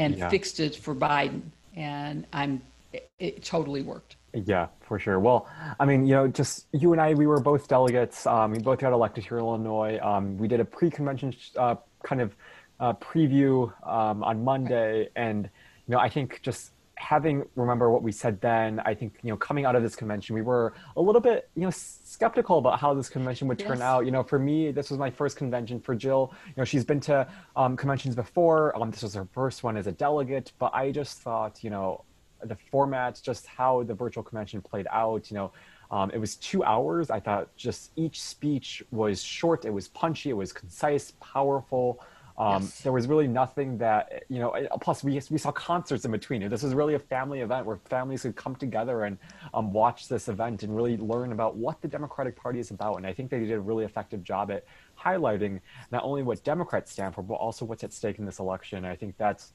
and 0.00 0.16
Yeah. 0.16 0.28
fixed 0.30 0.60
it 0.60 0.74
for 0.74 0.94
Biden, 0.94 1.42
and 1.76 2.26
I'm 2.32 2.62
it, 2.92 3.08
it 3.20 3.44
totally 3.44 3.82
worked. 3.82 4.16
Yeah, 4.34 4.66
for 4.80 4.98
sure. 4.98 5.20
Well, 5.20 5.48
I 5.78 5.84
mean, 5.84 6.06
you 6.06 6.14
know, 6.14 6.26
just 6.26 6.66
you 6.72 6.92
and 6.92 7.00
I, 7.00 7.14
we 7.14 7.26
were 7.26 7.40
both 7.40 7.68
delegates. 7.68 8.26
Um, 8.26 8.50
we 8.52 8.58
both 8.58 8.80
got 8.80 8.92
elected 8.92 9.24
here 9.24 9.38
in 9.38 9.44
Illinois. 9.44 9.98
Um, 10.02 10.36
we 10.38 10.48
did 10.48 10.60
a 10.60 10.64
pre-convention 10.64 11.34
uh, 11.56 11.76
kind 12.02 12.20
of 12.20 12.34
uh, 12.80 12.94
preview 12.94 13.72
um, 13.86 14.24
on 14.24 14.42
Monday, 14.42 15.08
and 15.14 15.48
you 15.86 15.92
know, 15.92 15.98
I 15.98 16.08
think 16.08 16.40
just 16.42 16.72
having 17.00 17.44
remember 17.56 17.90
what 17.90 18.02
we 18.02 18.12
said 18.12 18.40
then. 18.40 18.80
I 18.84 18.94
think 18.94 19.14
you 19.22 19.30
know, 19.30 19.36
coming 19.36 19.64
out 19.64 19.74
of 19.74 19.82
this 19.82 19.96
convention, 19.96 20.34
we 20.34 20.42
were 20.42 20.74
a 20.96 21.00
little 21.00 21.20
bit 21.20 21.48
you 21.56 21.62
know 21.62 21.70
skeptical 21.70 22.58
about 22.58 22.78
how 22.78 22.92
this 22.94 23.08
convention 23.08 23.48
would 23.48 23.58
turn 23.58 23.78
Yes. 23.78 23.82
out. 23.82 24.04
You 24.04 24.12
know, 24.12 24.22
for 24.22 24.38
me, 24.38 24.70
this 24.70 24.90
was 24.90 24.98
my 24.98 25.10
first 25.10 25.36
convention. 25.36 25.80
For 25.80 25.94
Jill, 25.94 26.32
you 26.46 26.54
know, 26.58 26.64
she's 26.64 26.84
been 26.84 27.00
to 27.00 27.26
um, 27.56 27.76
conventions 27.76 28.14
before. 28.14 28.76
Um, 28.80 28.90
this 28.90 29.02
was 29.02 29.14
her 29.14 29.26
first 29.32 29.62
one 29.64 29.76
as 29.76 29.86
a 29.86 29.92
delegate, 29.92 30.52
but 30.58 30.72
I 30.74 30.92
just 30.92 31.18
thought, 31.20 31.64
you 31.64 31.70
know, 31.70 32.04
the 32.44 32.56
format, 32.70 33.20
just 33.22 33.46
how 33.46 33.82
the 33.82 33.94
virtual 33.94 34.22
convention 34.22 34.60
played 34.60 34.86
out. 34.92 35.30
You 35.30 35.36
know, 35.38 35.52
um, 35.90 36.10
it 36.10 36.18
was 36.18 36.36
two 36.36 36.62
hours. 36.64 37.10
I 37.10 37.20
thought 37.20 37.54
just 37.56 37.92
each 37.96 38.22
speech 38.22 38.82
was 38.90 39.22
short. 39.22 39.64
It 39.64 39.72
was 39.72 39.88
punchy. 39.88 40.30
It 40.30 40.34
was 40.36 40.52
concise, 40.52 41.12
powerful. 41.20 42.00
Um, 42.38 42.62
Yes. 42.62 42.80
There 42.80 42.92
was 42.92 43.06
really 43.06 43.28
nothing 43.28 43.78
that 43.78 44.24
you 44.28 44.38
know. 44.38 44.50
uh, 44.50 44.76
Plus, 44.78 45.04
we 45.04 45.20
we 45.30 45.38
saw 45.38 45.52
concerts 45.52 46.04
in 46.04 46.10
between. 46.10 46.48
This 46.48 46.62
was 46.62 46.74
really 46.74 46.94
a 46.94 46.98
family 46.98 47.40
event 47.40 47.66
where 47.66 47.76
families 47.88 48.22
could 48.22 48.36
come 48.36 48.56
together 48.56 49.04
and 49.04 49.18
um, 49.52 49.72
watch 49.72 50.08
this 50.08 50.28
event 50.28 50.62
and 50.62 50.74
really 50.74 50.96
learn 50.96 51.32
about 51.32 51.56
what 51.56 51.80
the 51.82 51.88
Democratic 51.88 52.36
Party 52.36 52.58
is 52.58 52.70
about. 52.70 52.96
And 52.96 53.06
I 53.06 53.12
think 53.12 53.30
they 53.30 53.40
did 53.40 53.52
a 53.52 53.60
really 53.60 53.84
effective 53.84 54.22
job 54.22 54.50
at 54.50 54.64
highlighting 54.98 55.60
not 55.90 56.02
only 56.04 56.22
what 56.22 56.42
Democrats 56.44 56.92
stand 56.92 57.14
for, 57.14 57.22
but 57.22 57.34
also 57.34 57.64
what's 57.64 57.84
at 57.84 57.92
stake 57.92 58.18
in 58.18 58.24
this 58.24 58.38
election. 58.38 58.84
I 58.84 58.96
think 58.96 59.16
that's 59.16 59.52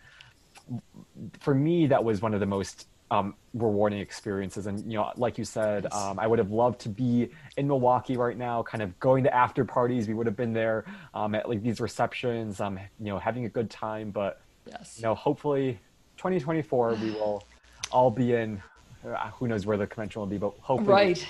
for 1.39 1.53
me, 1.53 1.87
that 1.87 2.03
was 2.03 2.21
one 2.21 2.33
of 2.33 2.39
the 2.39 2.45
most 2.45 2.87
um, 3.11 3.35
rewarding 3.53 3.99
experiences. 3.99 4.65
And 4.67 4.79
you 4.91 4.97
know, 4.97 5.11
like 5.15 5.37
you 5.37 5.45
said, 5.45 5.91
um, 5.93 6.19
I 6.19 6.27
would 6.27 6.39
have 6.39 6.51
loved 6.51 6.79
to 6.81 6.89
be 6.89 7.29
in 7.57 7.67
Milwaukee 7.67 8.17
right 8.17 8.37
now, 8.37 8.63
kind 8.63 8.81
of 8.81 8.97
going 8.99 9.23
to 9.25 9.33
after 9.33 9.63
parties. 9.65 10.07
We 10.07 10.13
would 10.13 10.25
have 10.27 10.35
been 10.35 10.53
there 10.53 10.85
um, 11.13 11.35
at 11.35 11.47
like 11.47 11.61
these 11.61 11.79
receptions, 11.79 12.59
um, 12.61 12.77
you 12.99 13.05
know, 13.05 13.19
having 13.19 13.45
a 13.45 13.49
good 13.49 13.69
time. 13.69 14.11
But 14.11 14.41
Yes. 14.67 14.95
you 14.97 15.03
know, 15.03 15.13
hopefully, 15.13 15.79
2024 16.17 16.95
we 16.95 17.11
will 17.19 17.43
all 17.91 18.09
be 18.11 18.33
in. 18.33 18.61
Uh, 19.05 19.29
who 19.31 19.47
knows 19.47 19.67
where 19.67 19.77
the 19.77 19.85
convention 19.85 20.19
will 20.19 20.25
be, 20.27 20.39
but 20.39 20.53
hopefully 20.59 20.91
Right. 20.91 21.27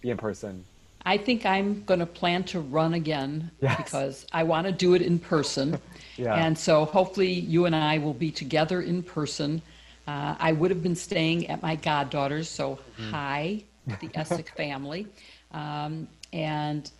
be 0.00 0.10
in 0.10 0.16
person. 0.16 0.64
I 1.04 1.16
think 1.16 1.46
I'm 1.46 1.84
going 1.84 2.00
to 2.00 2.06
plan 2.06 2.42
to 2.44 2.58
run 2.60 2.94
again 2.94 3.52
Yes. 3.60 3.76
because 3.76 4.26
I 4.32 4.42
want 4.42 4.66
to 4.66 4.72
do 4.72 4.94
it 4.94 5.02
in 5.02 5.18
person. 5.20 5.78
Yeah. 6.18 6.34
And 6.34 6.58
so 6.58 6.84
hopefully 6.84 7.32
you 7.32 7.64
and 7.64 7.74
I 7.74 7.96
will 7.98 8.12
be 8.12 8.30
together 8.30 8.82
in 8.82 9.02
person. 9.02 9.62
Uh, 10.06 10.34
I 10.38 10.52
would 10.52 10.70
have 10.70 10.82
been 10.82 10.94
staying 10.96 11.48
at 11.48 11.62
my 11.62 11.76
goddaughter's, 11.76 12.48
so 12.48 12.80
Mm-hmm. 12.98 13.10
hi, 13.10 13.64
the 13.98 14.08
Essick 14.10 14.48
family. 14.56 15.08
Um, 15.52 16.08
and 16.32 16.90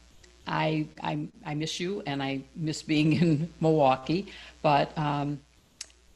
I, 0.46 0.88
I, 1.02 1.28
I 1.44 1.54
miss 1.54 1.80
you 1.80 2.02
and 2.06 2.22
I 2.22 2.44
miss 2.54 2.82
being 2.82 3.12
in 3.20 3.52
Milwaukee. 3.60 4.32
But 4.62 4.96
um, 4.98 5.40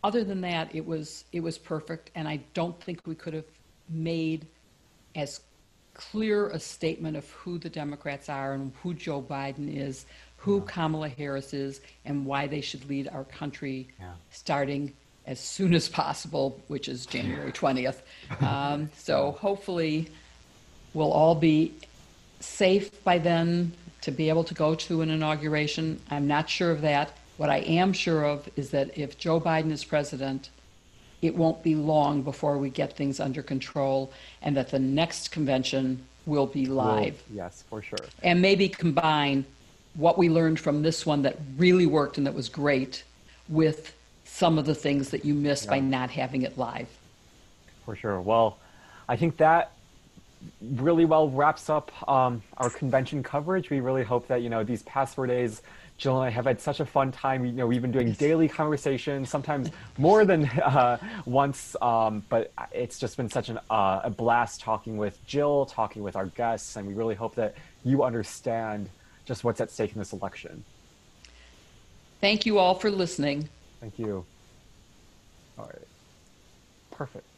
other 0.03 0.25
than 0.25 0.41
that, 0.43 0.75
it 0.75 0.87
was, 0.87 1.25
it 1.33 1.41
was 1.41 1.59
perfect. 1.59 2.11
And 2.15 2.29
I 2.29 2.39
don't 2.55 2.81
think 2.83 3.01
we 3.07 3.15
could 3.15 3.35
have 3.35 3.47
made 3.89 4.47
as 5.15 5.41
clear 5.95 6.49
a 6.49 6.59
statement 6.59 7.17
of 7.17 7.29
who 7.31 7.59
the 7.59 7.69
Democrats 7.71 8.29
are 8.29 8.53
and 8.55 8.73
who 8.83 8.95
Joe 8.95 9.23
Biden 9.23 9.75
is, 9.75 10.07
who 10.37 10.61
Kamala 10.63 11.09
Harris 11.09 11.53
is, 11.55 11.81
and 12.05 12.27
why 12.27 12.47
they 12.47 12.61
should 12.61 12.89
lead 12.89 13.09
our 13.09 13.25
country 13.25 13.89
Yeah. 13.99 14.15
starting 14.31 14.95
as 15.27 15.41
soon 15.41 15.75
as 15.75 15.89
possible, 15.89 16.61
which 16.69 16.89
is 16.89 17.05
January 17.07 17.53
20th. 17.53 17.97
Um, 18.41 18.91
so 18.97 19.33
hopefully 19.33 20.09
we'll 20.95 21.13
all 21.13 21.35
be 21.35 21.73
safe 22.41 23.03
by 23.05 23.19
then 23.19 23.73
to 24.03 24.11
be 24.13 24.29
able 24.29 24.45
to 24.45 24.55
go 24.55 24.75
to 24.75 25.03
an 25.03 25.11
inauguration. 25.11 26.01
I'm 26.11 26.27
not 26.29 26.49
sure 26.49 26.71
of 26.71 26.83
that. 26.83 27.11
What 27.39 27.51
I 27.51 27.59
am 27.59 27.93
sure 27.93 28.25
of 28.25 28.49
is 28.57 28.71
that 28.71 28.97
if 28.97 29.19
Joe 29.19 29.41
Biden 29.41 29.73
is 29.73 29.85
president, 29.85 30.49
it 31.23 31.35
won't 31.35 31.63
be 31.63 31.75
long 31.75 32.23
before 32.23 32.57
we 32.59 32.71
get 32.71 32.97
things 32.97 33.19
under 33.21 33.43
control 33.43 34.13
and 34.43 34.57
that 34.57 34.71
the 34.71 34.79
next 34.79 35.33
convention 35.33 36.07
will 36.25 36.47
be 36.47 36.67
We'll- 36.69 36.77
live 36.77 37.23
yes, 37.33 37.65
for 37.69 37.83
sure. 37.83 37.99
and 38.23 38.41
maybe 38.41 38.69
combine 38.69 39.45
what 39.95 40.19
we 40.19 40.29
learned 40.29 40.61
from 40.61 40.83
this 40.83 41.05
one 41.07 41.23
that 41.23 41.37
really 41.57 41.87
worked 41.87 42.19
and 42.19 42.27
that 42.27 42.35
was 42.35 42.49
great 42.49 43.03
with 43.49 43.95
some 44.37 44.59
of 44.59 44.67
the 44.67 44.75
things 44.75 45.09
that 45.09 45.25
you 45.25 45.33
missed 45.33 45.67
by 45.67 45.81
not 45.81 46.11
having 46.11 46.43
it 46.43 46.59
live. 46.59 46.89
For 47.87 47.97
sure. 47.97 48.21
Well, 48.21 48.59
I 49.09 49.17
think 49.17 49.39
that 49.39 49.73
really 50.61 51.07
well 51.07 51.31
wraps 51.31 51.71
up 51.71 51.91
um, 52.07 52.43
our 52.59 52.69
convention 52.69 53.23
coverage. 53.23 53.71
We 53.71 53.81
really 53.81 54.05
hope 54.05 54.29
that 54.29 54.43
you 54.43 54.51
know 54.51 54.63
these 54.63 54.83
past 54.83 55.15
four 55.15 55.27
days, 55.27 55.63
Jill 55.97 56.21
and 56.21 56.27
I 56.27 56.29
have 56.29 56.45
had 56.45 56.61
such 56.61 56.81
a 56.81 56.85
fun 56.85 57.13
time. 57.13 57.47
You 57.47 57.53
know, 57.53 57.67
we've 57.67 57.81
been 57.81 57.93
doing 57.93 58.13
daily 58.13 58.47
conversations, 58.47 59.31
sometimes 59.31 59.71
more 59.97 60.27
than 60.27 60.45
uh, 60.61 60.99
once. 61.25 61.75
Um, 61.81 62.23
but 62.29 62.53
it's 62.73 62.99
just 62.99 63.17
been 63.17 63.31
such 63.31 63.49
an, 63.49 63.59
uh, 63.71 64.03
a 64.05 64.11
blast 64.11 64.61
talking 64.61 64.99
with 64.99 65.19
Jill, 65.27 65.65
talking 65.65 66.03
with 66.03 66.15
our 66.15 66.27
guests, 66.27 66.77
and 66.77 66.87
we 66.87 66.93
really 66.93 67.15
hope 67.15 67.37
that 67.37 67.55
you 67.85 68.05
understand 68.05 68.91
just 69.25 69.45
what's 69.45 69.63
at 69.63 69.71
stake 69.71 69.95
in 69.95 69.99
this 69.99 70.13
election. 70.13 70.63
Thank 72.21 72.45
you 72.45 72.59
all 72.59 72.75
for 72.75 72.91
listening. 72.91 73.49
Thank 73.87 74.01
you. 74.01 74.27
All 75.57 75.67
right. 75.67 75.89
Perfect. 76.91 77.36